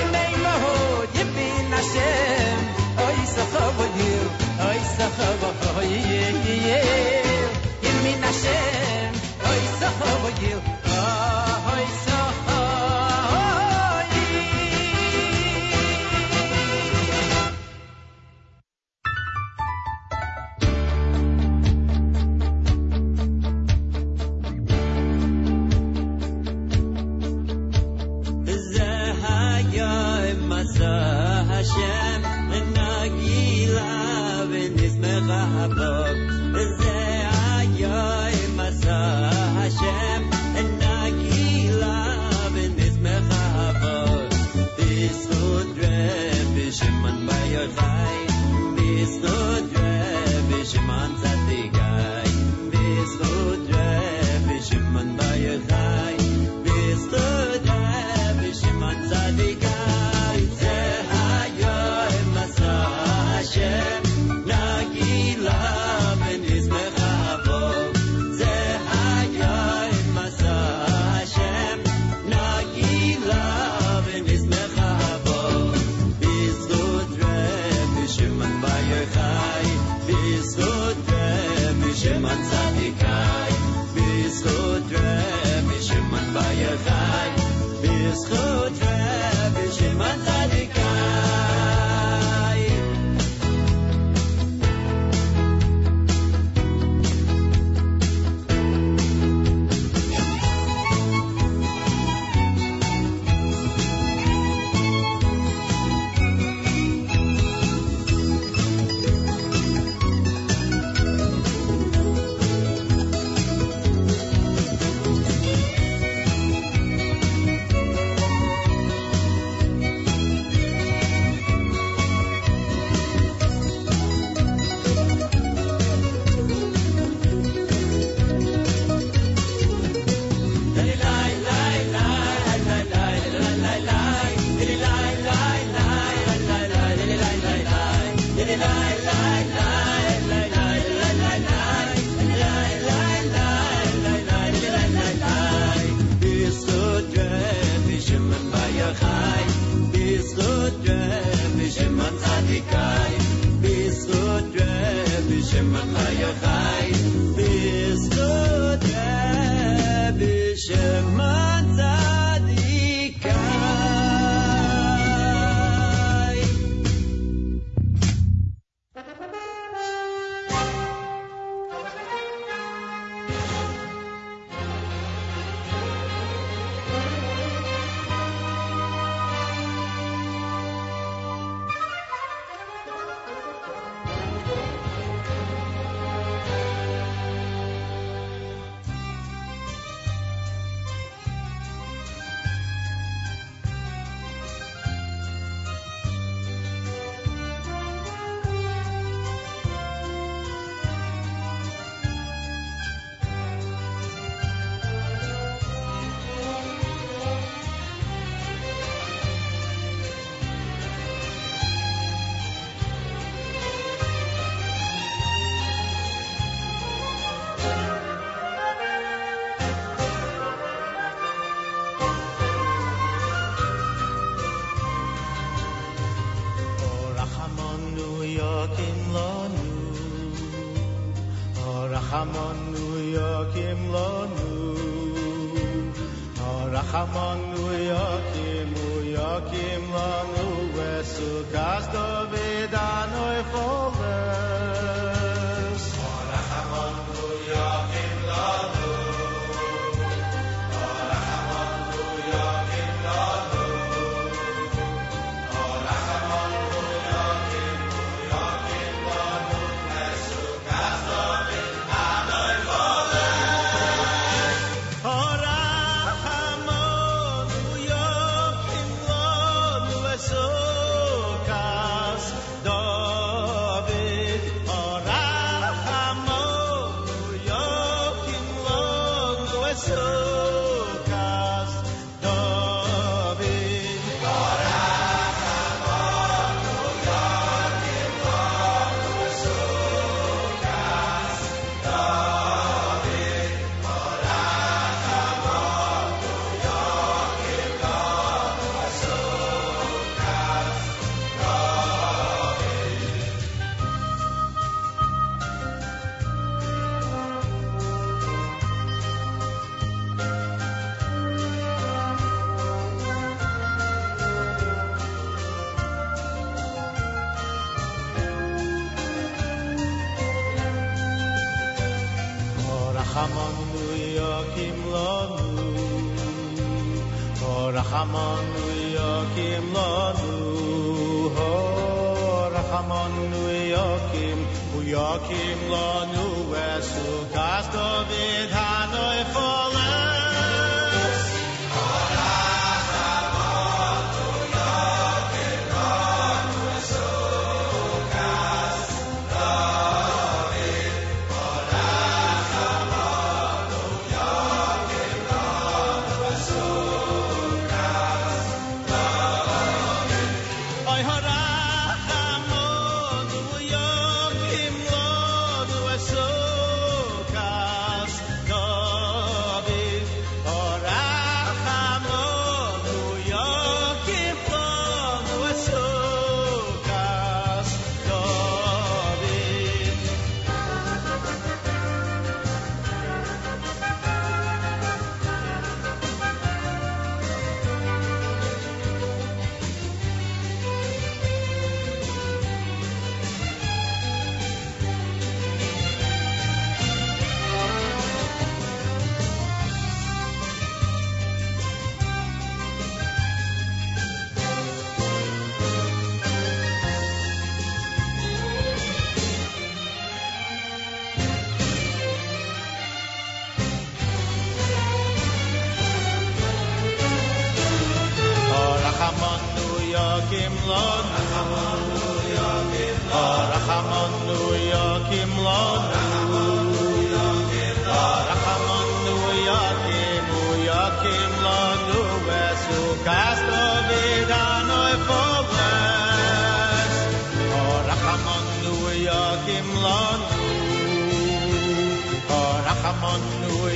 Yim 7.83 8.03
oh, 8.03 8.21
Hashem, 8.25 9.13
oy 9.49 9.61
sohoy 9.79 10.53
oh 10.85 11.50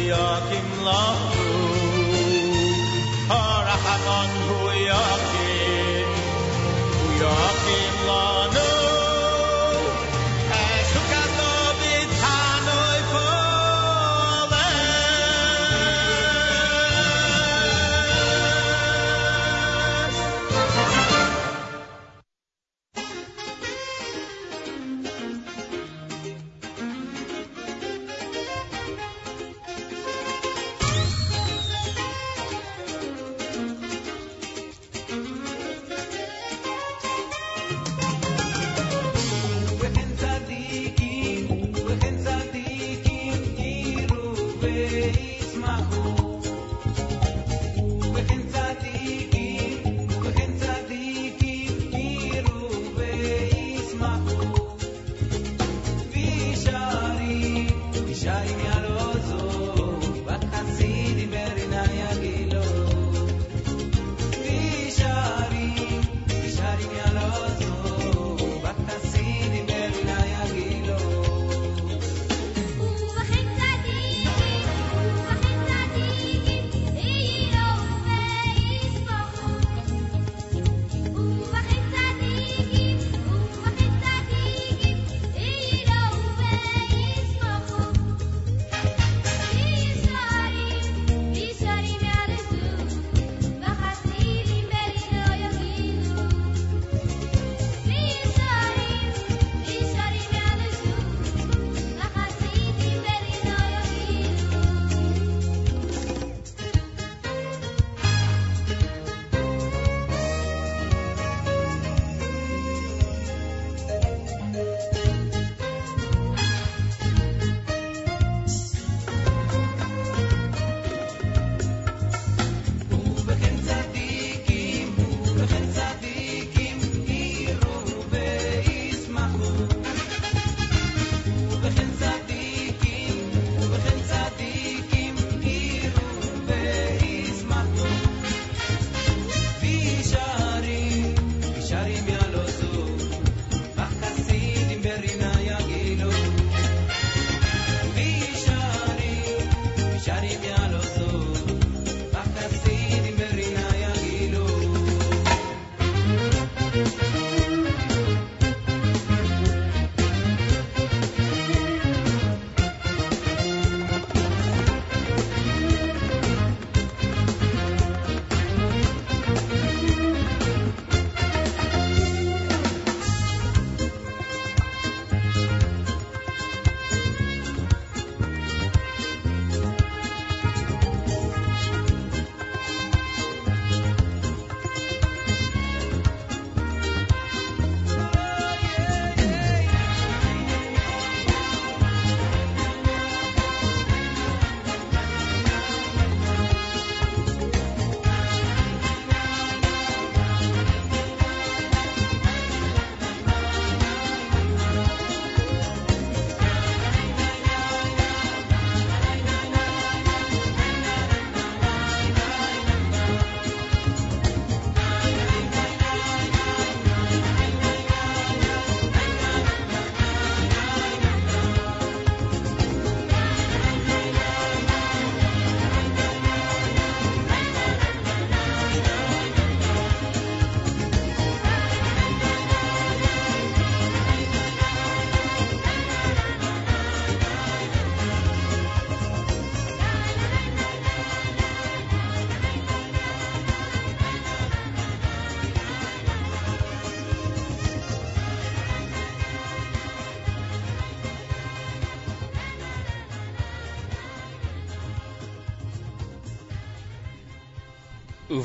Yokim 0.06 0.70
Lonu 0.86 1.55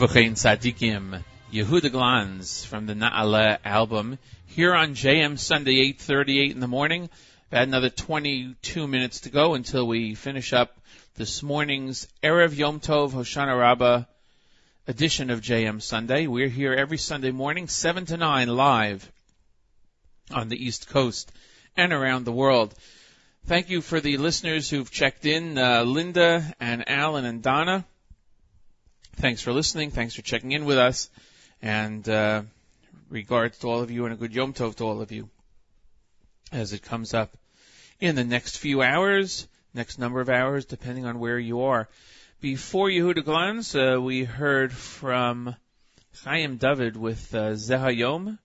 Uvachain 0.00 0.32
Tzadikim, 0.32 1.22
Yehuda 1.52 1.90
Glantz 1.90 2.64
from 2.64 2.86
the 2.86 2.94
Na'ala 2.94 3.58
album, 3.62 4.18
here 4.46 4.72
on 4.72 4.94
JM 4.94 5.38
Sunday 5.38 5.92
8.38 5.92 6.52
in 6.52 6.60
the 6.60 6.66
morning. 6.66 7.02
We've 7.02 7.10
About 7.50 7.68
another 7.68 7.90
22 7.90 8.86
minutes 8.86 9.20
to 9.20 9.28
go 9.28 9.52
until 9.52 9.86
we 9.86 10.14
finish 10.14 10.54
up 10.54 10.80
this 11.16 11.42
morning's 11.42 12.08
Erev 12.22 12.56
Yom 12.56 12.80
Tov 12.80 13.10
Hoshana 13.10 13.60
Rabbah 13.60 14.04
edition 14.88 15.28
of 15.28 15.42
JM 15.42 15.82
Sunday. 15.82 16.26
We're 16.26 16.48
here 16.48 16.72
every 16.72 16.96
Sunday 16.96 17.30
morning, 17.30 17.68
7 17.68 18.06
to 18.06 18.16
9 18.16 18.48
live 18.48 19.12
on 20.30 20.48
the 20.48 20.56
East 20.56 20.88
Coast 20.88 21.30
and 21.76 21.92
around 21.92 22.24
the 22.24 22.32
world. 22.32 22.74
Thank 23.44 23.68
you 23.68 23.82
for 23.82 24.00
the 24.00 24.16
listeners 24.16 24.70
who've 24.70 24.90
checked 24.90 25.26
in, 25.26 25.58
uh, 25.58 25.82
Linda 25.82 26.54
and 26.58 26.88
Alan 26.88 27.26
and 27.26 27.42
Donna. 27.42 27.84
Thanks 29.20 29.42
for 29.42 29.52
listening. 29.52 29.90
Thanks 29.90 30.14
for 30.14 30.22
checking 30.22 30.52
in 30.52 30.64
with 30.64 30.78
us. 30.78 31.10
And 31.60 32.08
uh, 32.08 32.40
regards 33.10 33.58
to 33.58 33.68
all 33.68 33.80
of 33.80 33.90
you 33.90 34.06
and 34.06 34.14
a 34.14 34.16
good 34.16 34.34
Yom 34.34 34.54
Tov 34.54 34.76
to 34.76 34.84
all 34.84 35.02
of 35.02 35.12
you 35.12 35.28
as 36.52 36.72
it 36.72 36.80
comes 36.80 37.12
up 37.12 37.36
in 38.00 38.14
the 38.14 38.24
next 38.24 38.56
few 38.56 38.80
hours, 38.80 39.46
next 39.74 39.98
number 39.98 40.22
of 40.22 40.30
hours, 40.30 40.64
depending 40.64 41.04
on 41.04 41.18
where 41.18 41.38
you 41.38 41.64
are. 41.64 41.90
Before 42.40 42.88
Yehuda 42.88 43.22
Glantz, 43.22 43.76
uh, 43.76 44.00
we 44.00 44.24
heard 44.24 44.72
from 44.72 45.54
Chaim 46.24 46.56
David 46.56 46.96
with 46.96 47.34
uh, 47.34 47.50
Zehayom. 47.56 48.38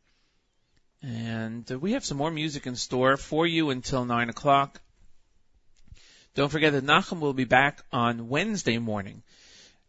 And 1.01 1.71
uh, 1.71 1.79
we 1.79 1.93
have 1.93 2.03
some 2.03 2.17
more 2.17 2.31
music 2.31 2.67
in 2.67 2.75
store 2.75 3.15
for 3.15 3.47
you 3.47 3.69
until 3.69 4.03
9 4.03 4.27
o'clock. 4.27 4.81
Don't 6.33 6.51
forget 6.51 6.73
that 6.73 6.83
Nachum 6.83 7.21
will 7.21 7.31
be 7.31 7.45
back 7.45 7.81
on 7.93 8.27
Wednesday 8.27 8.77
morning 8.77 9.23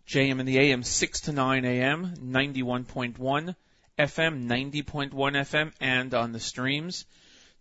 JM 0.09 0.39
in 0.39 0.47
the 0.47 0.59
AM 0.59 0.85
6 0.85 1.21
to 1.23 1.33
9 1.33 1.65
AM, 1.65 2.15
91.1 2.19 3.57
FM, 3.99 4.47
90.1 4.47 5.13
FM, 5.13 5.73
and 5.81 6.15
on 6.15 6.31
the 6.31 6.39
streams. 6.39 7.07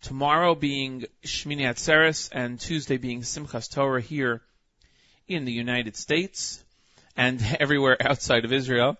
Tomorrow 0.02 0.54
being 0.54 1.06
Shmini 1.24 1.62
Atzeres 1.62 2.30
and 2.32 2.60
Tuesday 2.60 2.98
being 2.98 3.22
Simchas 3.22 3.68
Torah 3.74 4.00
here 4.00 4.44
in 5.28 5.46
the 5.46 5.52
United 5.52 5.96
States 5.96 6.64
and 7.18 7.42
everywhere 7.60 7.98
outside 8.00 8.46
of 8.46 8.54
Israel. 8.54 8.98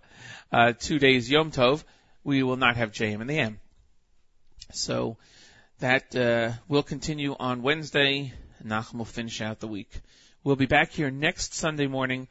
Uh, 0.52 0.74
two 0.74 0.98
days 0.98 1.30
Yom 1.30 1.52
Tov, 1.52 1.84
we 2.24 2.42
will 2.42 2.58
not 2.58 2.78
have 2.78 2.92
JM 2.94 3.22
in 3.22 3.28
the 3.28 3.38
AM. 3.38 3.60
So 4.72 5.18
that 5.82 6.16
uh, 6.16 6.54
will 6.68 6.82
continue 6.82 7.36
on 7.40 7.62
Wednesday. 7.62 8.34
Nachum 8.66 8.96
will 8.96 9.06
finish 9.06 9.40
out 9.40 9.60
the 9.60 9.68
week. 9.68 9.92
We'll 10.44 10.56
be 10.56 10.66
back 10.66 10.92
here 10.92 11.12
next 11.12 11.54
Sunday 11.54 11.86
morning 11.86 12.28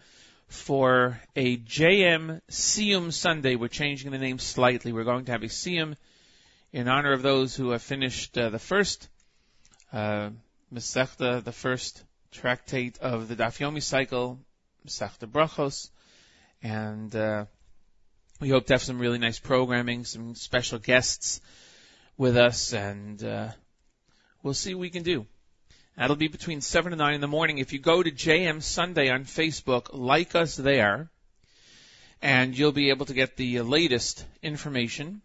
for 0.55 1.21
a 1.37 1.59
JM 1.59 2.41
Siyum 2.51 3.13
Sunday. 3.13 3.57
We're 3.57 3.69
changing 3.69 4.13
the 4.13 4.19
name 4.19 4.39
slightly. 4.39 4.93
We're 4.93 5.05
going 5.05 5.27
to 5.27 5.33
have 5.33 5.43
a 5.43 5.49
Siyum 5.49 5.97
in 6.73 6.89
honor 6.89 7.13
of 7.13 7.23
those 7.23 7.55
who 7.55 7.71
have 7.71 7.83
finished 7.83 8.39
uh, 8.39 8.49
the 8.49 8.59
first 8.59 9.09
uh, 9.93 10.31
Masechta, 10.73 11.45
the 11.45 11.53
first 11.53 12.03
tractate 12.33 12.99
of 12.99 13.29
the 13.29 13.37
Daf 13.37 13.59
Yomi 13.59 13.83
cycle, 13.83 14.41
Masechta 14.87 15.27
Brachos, 15.27 15.91
and 16.63 17.15
uh, 17.15 17.45
we 18.41 18.49
hope 18.49 18.67
to 18.67 18.75
have 18.75 18.83
some 18.83 18.99
really 18.99 19.19
nice 19.19 19.39
programming, 19.39 20.05
some 20.05 20.35
special 20.35 20.79
guests 20.79 21.41
with 22.17 22.37
us, 22.37 22.73
and 22.73 23.23
uh, 23.23 23.49
we'll 24.43 24.55
see 24.55 24.75
what 24.75 24.81
we 24.81 24.91
can 24.91 25.03
do. 25.03 25.27
That'll 25.97 26.17
be 26.17 26.29
between 26.29 26.61
7 26.61 26.93
and 26.93 26.99
9 26.99 27.15
in 27.15 27.21
the 27.21 27.29
morning. 27.29 27.59
If 27.59 27.73
you 27.73 27.79
go 27.79 28.03
to 28.03 28.11
JM 28.11 28.63
Sunday 28.63 29.11
on 29.11 29.25
Facebook, 29.25 29.91
like 29.93 30.35
us 30.35 30.57
there, 30.57 31.09
and 32.21 32.59
you'll 32.59 32.73
be 32.73 32.91
able 32.91 33.07
to 33.07 33.15
get 33.15 33.37
the 33.37 33.61
latest 33.61 34.25
information. 34.43 35.23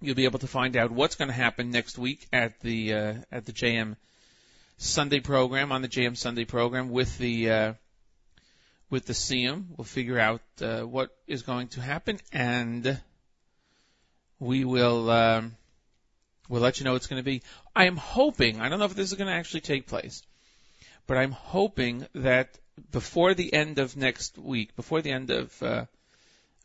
You'll 0.00 0.14
be 0.14 0.24
able 0.24 0.38
to 0.38 0.46
find 0.46 0.76
out 0.76 0.92
what's 0.92 1.16
going 1.16 1.28
to 1.28 1.34
happen 1.34 1.70
next 1.70 1.98
week 1.98 2.28
at 2.32 2.60
the 2.60 2.94
uh, 2.94 3.14
at 3.32 3.44
the 3.44 3.52
JM 3.52 3.96
Sunday 4.76 5.20
program 5.20 5.72
on 5.72 5.82
the 5.82 5.88
JM 5.88 6.16
Sunday 6.16 6.44
program 6.44 6.90
with 6.90 7.18
the 7.18 7.50
uh, 7.50 7.72
with 8.88 9.06
the 9.06 9.14
Siyum. 9.14 9.64
We'll 9.76 9.84
figure 9.84 10.18
out 10.18 10.42
uh, 10.62 10.82
what 10.82 11.10
is 11.26 11.42
going 11.42 11.68
to 11.68 11.80
happen, 11.80 12.18
and 12.32 13.00
we 14.38 14.64
will. 14.64 15.10
Um, 15.10 15.56
We'll 16.50 16.62
let 16.62 16.80
you 16.80 16.84
know 16.84 16.96
it's 16.96 17.06
going 17.06 17.22
to 17.22 17.24
be. 17.24 17.42
I 17.76 17.84
am 17.84 17.96
hoping, 17.96 18.60
I 18.60 18.68
don't 18.68 18.80
know 18.80 18.84
if 18.86 18.96
this 18.96 19.12
is 19.12 19.16
going 19.16 19.28
to 19.30 19.34
actually 19.34 19.60
take 19.60 19.86
place, 19.86 20.20
but 21.06 21.16
I'm 21.16 21.30
hoping 21.30 22.08
that 22.16 22.58
before 22.90 23.34
the 23.34 23.54
end 23.54 23.78
of 23.78 23.96
next 23.96 24.36
week, 24.36 24.74
before 24.74 25.00
the 25.00 25.12
end 25.12 25.30
of 25.30 25.62
uh, 25.62 25.84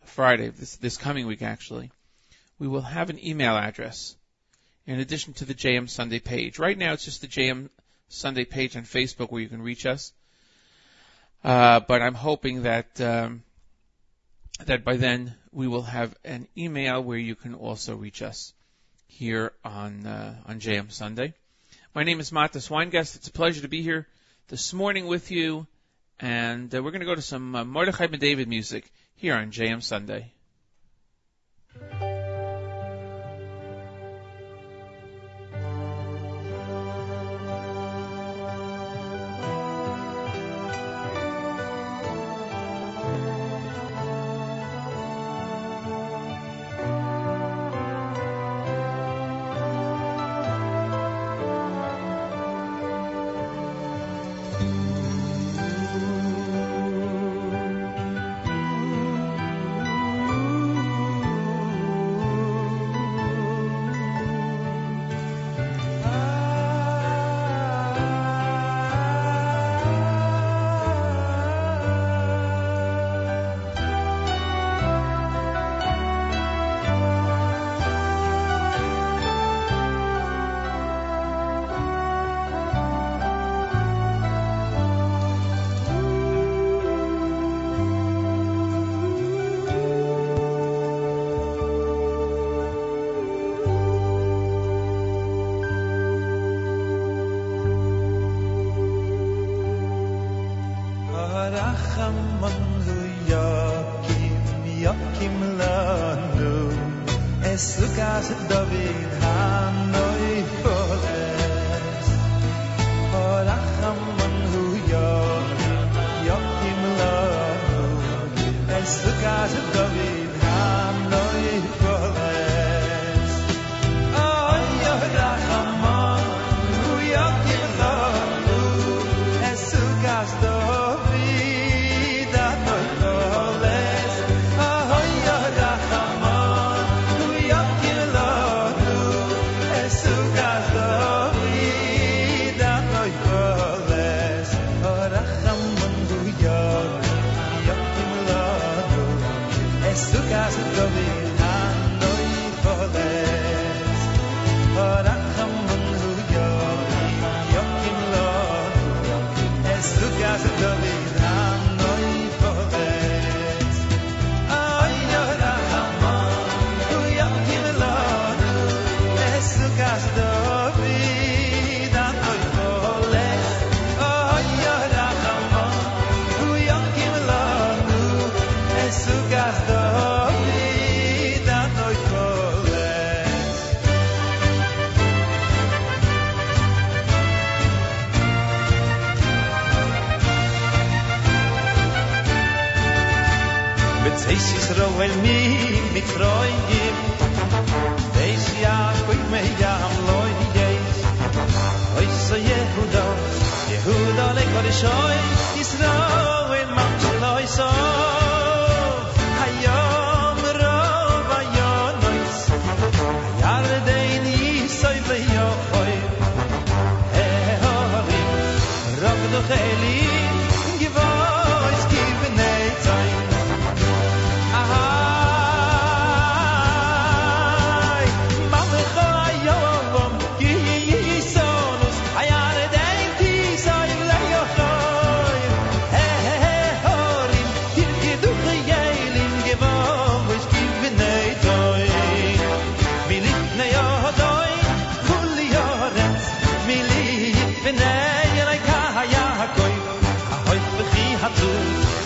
Friday, 0.04 0.50
this, 0.50 0.78
this 0.78 0.98
coming 0.98 1.28
week 1.28 1.44
actually, 1.44 1.92
we 2.58 2.68
will 2.68 2.82
have 2.82 3.12
an 3.12 3.24
email 3.24 3.56
address 3.56 4.16
in 4.88 5.00
addition 5.00 5.34
to 5.34 5.46
the 5.46 5.54
JM 5.54 5.88
Sunday 5.88 6.20
page. 6.20 6.58
Right 6.58 6.78
now 6.78 6.94
it's 6.94 7.06
just 7.06 7.22
the 7.22 7.28
JM 7.28 7.70
Sunday 8.08 8.46
page 8.46 8.76
on 8.76 8.86
Facebook 8.86 9.32
where 9.32 9.44
you 9.44 9.50
can 9.50 9.62
reach 9.62 9.86
us. 9.86 10.14
Uh, 11.44 11.80
but 11.80 12.02
I'm 12.02 12.16
hoping 12.16 12.64
that 12.64 13.00
um, 13.00 13.44
that 14.66 14.84
by 14.84 14.98
then 14.98 15.36
we 15.52 15.68
will 15.68 15.84
have 15.84 16.16
an 16.24 16.48
email 16.58 17.04
where 17.04 17.20
you 17.20 17.36
can 17.36 17.54
also 17.54 17.96
reach 17.96 18.24
us 18.24 18.55
here 19.16 19.54
on 19.64 20.06
uh, 20.06 20.36
on 20.46 20.60
JM 20.60 20.92
Sunday. 20.92 21.34
My 21.94 22.04
name 22.04 22.20
is 22.20 22.32
Matis 22.32 22.70
Weingast. 22.70 23.16
It's 23.16 23.30
a 23.30 23.32
pleasure 23.32 23.62
to 23.62 23.70
be 23.70 23.82
here 23.82 24.08
this 24.50 24.74
morning 24.74 25.08
with 25.08 25.32
you, 25.32 25.68
and 26.20 26.74
uh, 26.76 26.84
we're 26.84 26.92
going 26.92 27.00
to 27.00 27.06
go 27.06 27.16
to 27.16 27.22
some 27.22 27.56
uh, 27.56 27.64
Mordechai 27.64 28.08
Ben 28.08 28.20
David 28.20 28.50
music 28.50 28.92
here 29.16 29.34
on 29.34 29.52
JM 29.52 29.82
Sunday. 29.82 30.34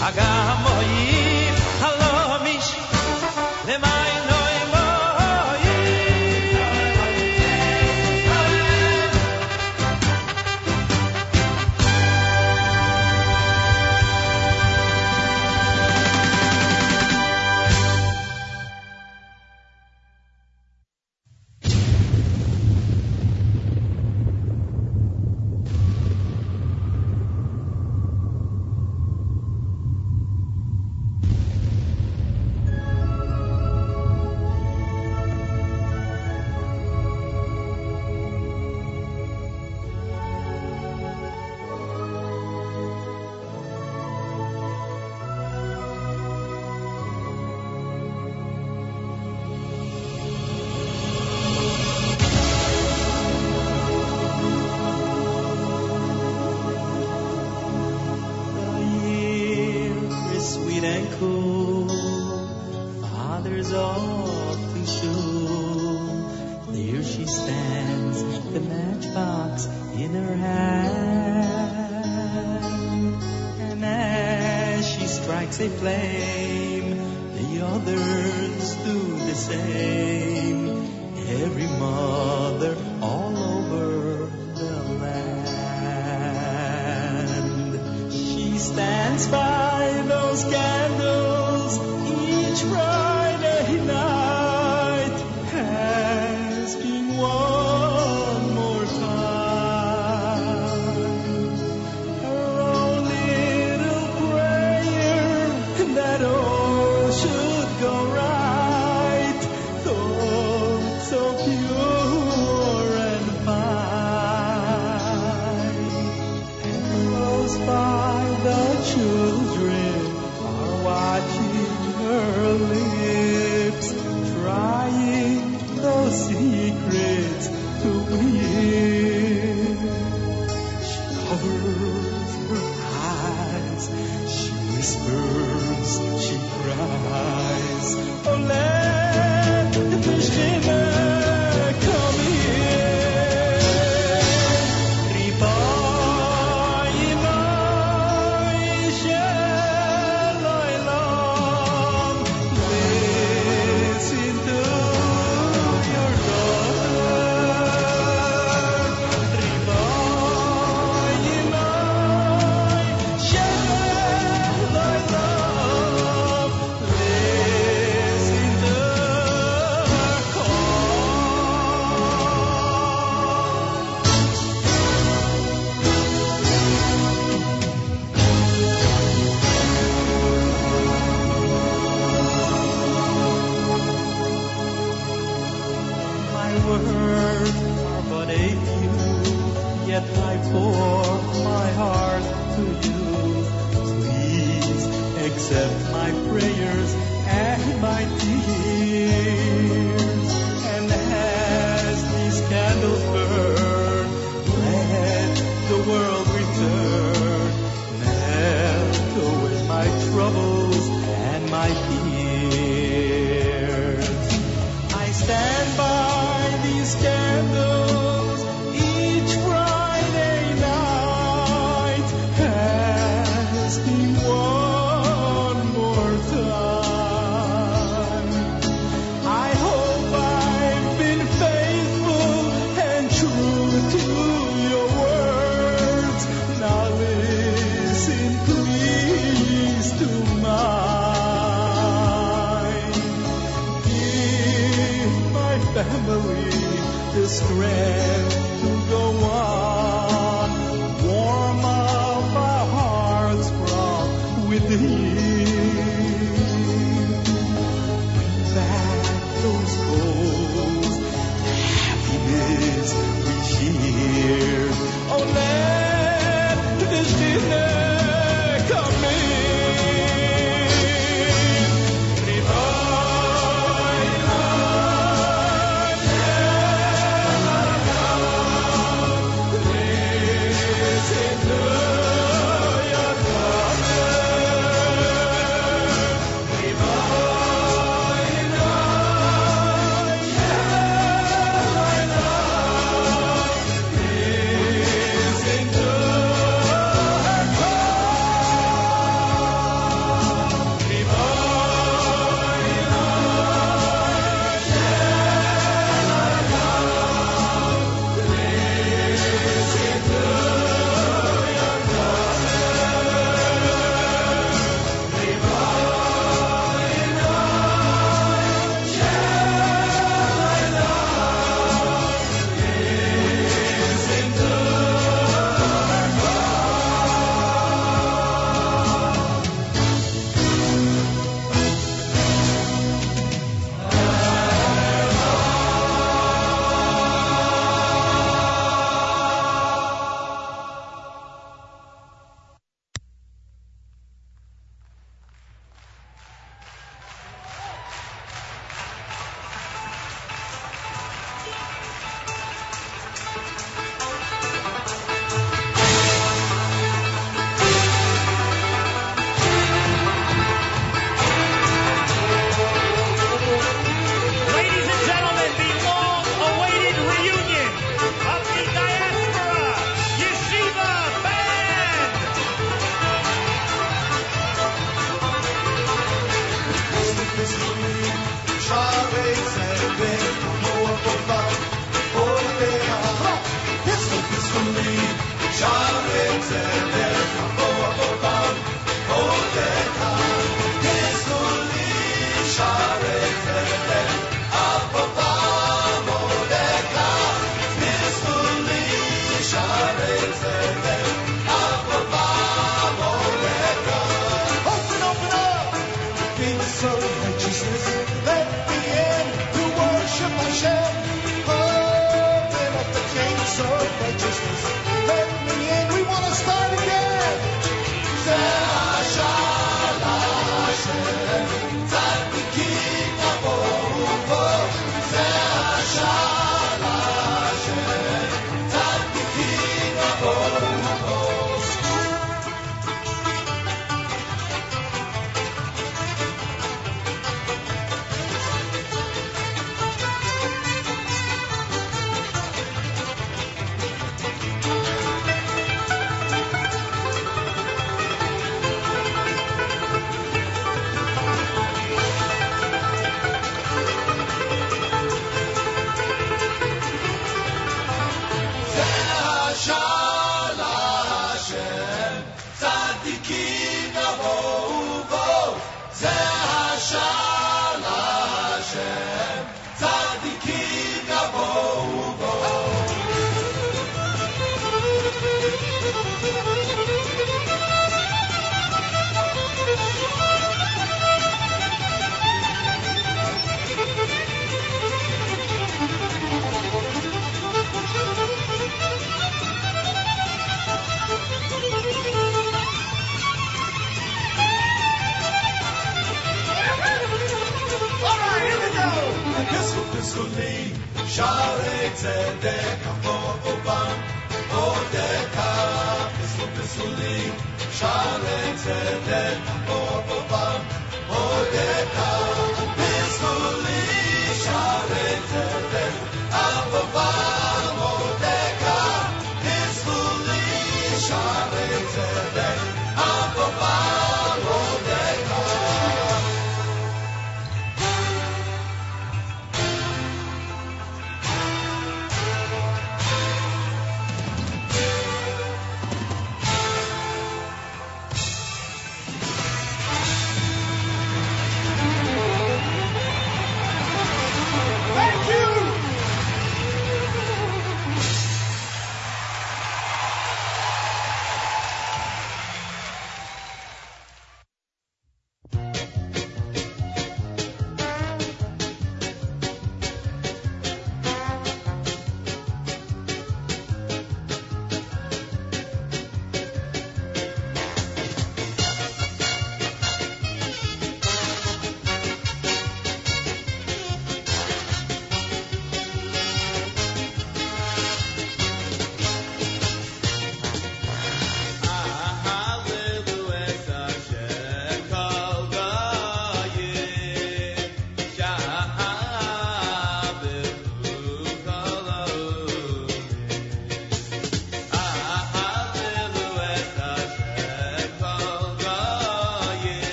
Hatzuz, 0.00 0.18
agamoyim, 0.18 1.17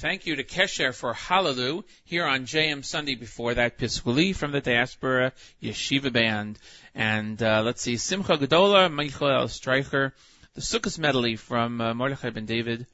thank 0.00 0.24
you 0.24 0.36
to 0.36 0.44
Kesher 0.44 0.94
for 0.94 1.12
Hallelujah 1.12 1.82
here 2.04 2.24
on 2.24 2.46
JM 2.46 2.82
Sunday 2.82 3.16
before 3.16 3.52
that 3.52 3.76
Piskuli 3.76 4.34
from 4.34 4.50
the 4.50 4.62
Diaspora 4.62 5.34
Yeshiva 5.62 6.10
Band. 6.10 6.58
And 6.94 7.40
uh, 7.42 7.60
let's 7.62 7.82
see, 7.82 7.98
Simcha 7.98 8.38
Gedola, 8.38 8.90
Michael 8.90 9.44
Streicher, 9.44 10.12
the 10.54 10.62
Sukkot 10.62 10.98
medley 10.98 11.36
from 11.36 11.82
uh, 11.82 11.92
Mordechai 11.92 12.30
Ben 12.30 12.46
David. 12.46 12.86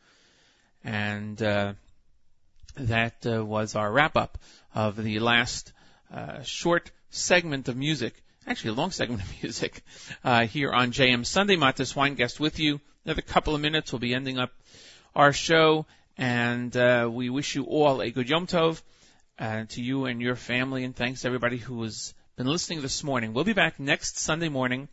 And 0.82 1.40
uh, 1.40 1.74
that 2.76 3.24
uh, 3.24 3.44
was 3.44 3.76
our 3.76 3.90
wrap 3.90 4.16
up 4.16 4.38
of 4.74 4.96
the 4.96 5.20
last 5.20 5.72
uh, 6.12 6.42
short 6.42 6.90
segment 7.10 7.68
of 7.68 7.76
music. 7.76 8.20
Actually, 8.48 8.70
a 8.70 8.74
long 8.74 8.90
segment 8.90 9.22
of 9.22 9.32
music 9.42 9.84
uh, 10.24 10.46
here 10.46 10.72
on 10.72 10.90
JM 10.90 11.24
Sunday. 11.24 11.56
Matis 11.56 11.94
Weingast 11.94 12.40
with 12.40 12.58
you. 12.58 12.80
Another 13.04 13.22
couple 13.22 13.54
of 13.54 13.60
minutes, 13.60 13.92
we'll 13.92 14.00
be 14.00 14.12
ending 14.12 14.38
up 14.40 14.50
our 15.14 15.32
show 15.32 15.86
and 16.18 16.74
uh, 16.76 17.08
we 17.12 17.30
wish 17.30 17.54
you 17.54 17.64
all 17.64 18.00
a 18.00 18.10
good 18.10 18.28
Yom 18.28 18.46
Tov 18.46 18.80
uh, 19.38 19.64
to 19.68 19.82
you 19.82 20.06
and 20.06 20.20
your 20.20 20.36
family. 20.36 20.84
And 20.84 20.96
thanks 20.96 21.22
to 21.22 21.26
everybody 21.26 21.58
who 21.58 21.82
has 21.82 22.14
been 22.36 22.46
listening 22.46 22.80
this 22.80 23.04
morning. 23.04 23.34
We'll 23.34 23.44
be 23.44 23.52
back 23.52 23.78
next 23.78 24.18
Sunday 24.18 24.48
morning 24.48 24.88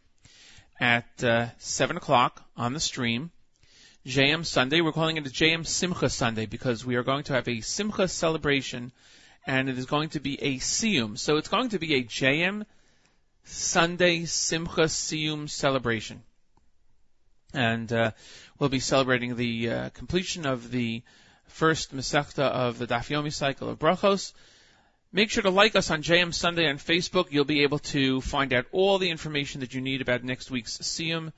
at 0.79 1.23
uh, 1.23 1.47
7 1.59 1.97
o'clock 1.97 2.43
on 2.57 2.73
the 2.73 2.79
stream. 2.79 3.31
JM 4.05 4.45
Sunday. 4.45 4.81
We're 4.81 4.91
calling 4.91 5.15
it 5.15 5.25
a 5.25 5.29
JM 5.29 5.65
Simcha 5.65 6.09
Sunday 6.09 6.45
because 6.45 6.85
we 6.85 6.95
are 6.95 7.03
going 7.03 7.23
to 7.25 7.33
have 7.33 7.47
a 7.47 7.61
Simcha 7.61 8.09
celebration 8.09 8.91
and 9.45 9.69
it 9.69 9.77
is 9.77 9.85
going 9.85 10.09
to 10.09 10.19
be 10.19 10.41
a 10.41 10.57
Siyum. 10.57 11.17
So 11.17 11.37
it's 11.37 11.47
going 11.47 11.69
to 11.69 11.79
be 11.79 11.95
a 11.95 12.03
JM 12.03 12.65
Sunday 13.45 14.25
Simcha 14.25 14.83
Siyum 14.83 15.49
celebration. 15.49 16.21
And 17.53 17.91
uh, 17.93 18.11
we'll 18.59 18.69
be 18.69 18.79
celebrating 18.79 19.35
the 19.35 19.69
uh, 19.69 19.89
completion 19.89 20.45
of 20.45 20.71
the 20.71 21.01
first 21.47 21.95
Masechta 21.95 22.43
of 22.43 22.77
the 22.77 22.87
Daf 22.87 23.09
Yomi 23.09 23.33
cycle 23.33 23.69
of 23.69 23.79
Brachos. 23.79 24.33
Make 25.11 25.29
sure 25.29 25.43
to 25.43 25.49
like 25.49 25.75
us 25.75 25.91
on 25.91 26.01
JM 26.01 26.33
Sunday 26.33 26.67
on 26.67 26.77
Facebook. 26.77 27.27
You'll 27.29 27.45
be 27.45 27.63
able 27.63 27.79
to 27.79 28.21
find 28.21 28.51
out 28.53 28.65
all 28.71 28.97
the 28.97 29.11
information 29.11 29.61
that 29.61 29.73
you 29.73 29.81
need 29.81 30.01
about 30.01 30.23
next 30.23 30.49
week's 30.49 30.77
Siyum. 30.79 31.31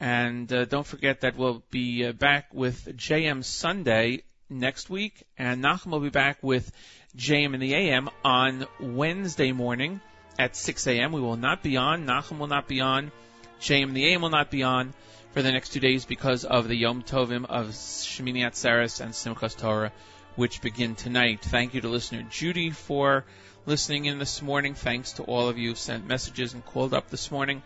And 0.00 0.50
uh, 0.52 0.64
don't 0.64 0.86
forget 0.86 1.20
that 1.20 1.36
we'll 1.36 1.62
be 1.70 2.06
uh, 2.06 2.12
back 2.12 2.54
with 2.54 2.96
JM 2.96 3.44
Sunday 3.44 4.22
next 4.48 4.90
week, 4.90 5.22
and 5.38 5.62
Nachum 5.62 5.92
will 5.92 6.00
be 6.00 6.10
back 6.10 6.42
with 6.42 6.72
JM 7.16 7.54
in 7.54 7.60
the 7.60 7.74
AM 7.74 8.08
on 8.24 8.66
Wednesday 8.80 9.52
morning 9.52 10.00
at 10.38 10.56
6 10.56 10.86
a.m. 10.86 11.12
We 11.12 11.20
will 11.20 11.36
not 11.36 11.62
be 11.62 11.76
on. 11.76 12.06
Nachum 12.06 12.38
will 12.38 12.46
not 12.46 12.66
be 12.66 12.80
on. 12.80 13.12
JM 13.60 13.88
in 13.88 13.94
the 13.94 14.12
AM 14.12 14.22
will 14.22 14.30
not 14.30 14.50
be 14.50 14.62
on 14.62 14.94
for 15.32 15.40
the 15.40 15.50
next 15.50 15.70
two 15.70 15.80
days 15.80 16.04
because 16.04 16.44
of 16.44 16.68
the 16.68 16.76
Yom 16.76 17.02
Tovim 17.02 17.46
of 17.46 17.68
Shemini 17.68 18.40
Atzeres 18.40 19.00
and 19.00 19.14
Simchas 19.14 19.56
Torah, 19.56 19.90
which 20.36 20.60
begin 20.60 20.94
tonight. 20.94 21.40
Thank 21.40 21.72
you 21.72 21.80
to 21.80 21.88
listener 21.88 22.22
Judy 22.30 22.70
for 22.70 23.24
listening 23.64 24.04
in 24.04 24.18
this 24.18 24.42
morning. 24.42 24.74
Thanks 24.74 25.12
to 25.12 25.22
all 25.22 25.48
of 25.48 25.56
you 25.56 25.70
who 25.70 25.74
sent 25.74 26.06
messages 26.06 26.52
and 26.52 26.64
called 26.64 26.92
up 26.92 27.08
this 27.08 27.30
morning. 27.30 27.62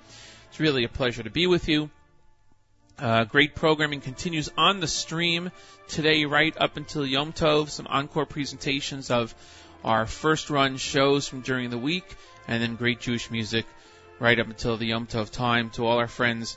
It's 0.49 0.61
really 0.61 0.85
a 0.85 0.89
pleasure 0.89 1.25
to 1.25 1.31
be 1.31 1.49
with 1.49 1.69
you. 1.69 1.91
Uh, 3.01 3.25
great 3.25 3.57
programming 3.57 4.01
continues 4.01 4.49
on 4.57 4.79
the 4.79 4.87
stream 4.87 5.51
today, 5.89 6.25
right 6.25 6.57
up 6.57 6.77
until 6.77 7.05
Yom 7.05 7.33
Tov. 7.33 7.69
Some 7.69 7.89
encore 7.89 8.27
presentations 8.27 9.11
of 9.11 9.35
our 9.85 10.07
first 10.07 10.51
run 10.51 10.77
shows 10.77 11.27
from 11.27 11.41
during 11.41 11.71
the 11.71 11.79
week, 11.79 12.17
and 12.47 12.63
then 12.63 12.77
great 12.77 13.01
Jewish 13.01 13.29
music 13.31 13.67
right 14.21 14.39
up 14.39 14.47
until 14.47 14.77
the 14.77 14.87
Yom 14.87 15.09
Tov 15.09 15.31
time. 15.31 15.71
To 15.71 15.85
all 15.85 15.99
our 15.99 16.09
friends 16.09 16.57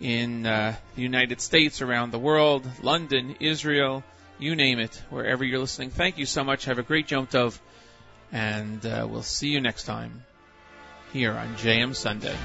in 0.00 0.46
uh, 0.46 0.74
the 0.94 1.02
United 1.02 1.40
States, 1.40 1.80
around 1.82 2.10
the 2.10 2.18
world, 2.18 2.66
London, 2.82 3.36
Israel, 3.40 4.04
you 4.38 4.54
name 4.54 4.78
it, 4.78 5.02
wherever 5.10 5.44
you're 5.44 5.58
listening. 5.58 5.90
Thank 5.90 6.18
you 6.18 6.26
so 6.26 6.44
much. 6.44 6.66
Have 6.66 6.78
a 6.78 6.82
great 6.82 7.10
Yom 7.10 7.26
Tov, 7.26 7.58
and 8.32 8.84
uh, 8.84 9.06
we'll 9.08 9.22
see 9.22 9.48
you 9.48 9.60
next 9.60 9.84
time 9.84 10.24
here 11.12 11.32
on 11.32 11.54
JM 11.56 11.94
Sunday. 11.94 12.36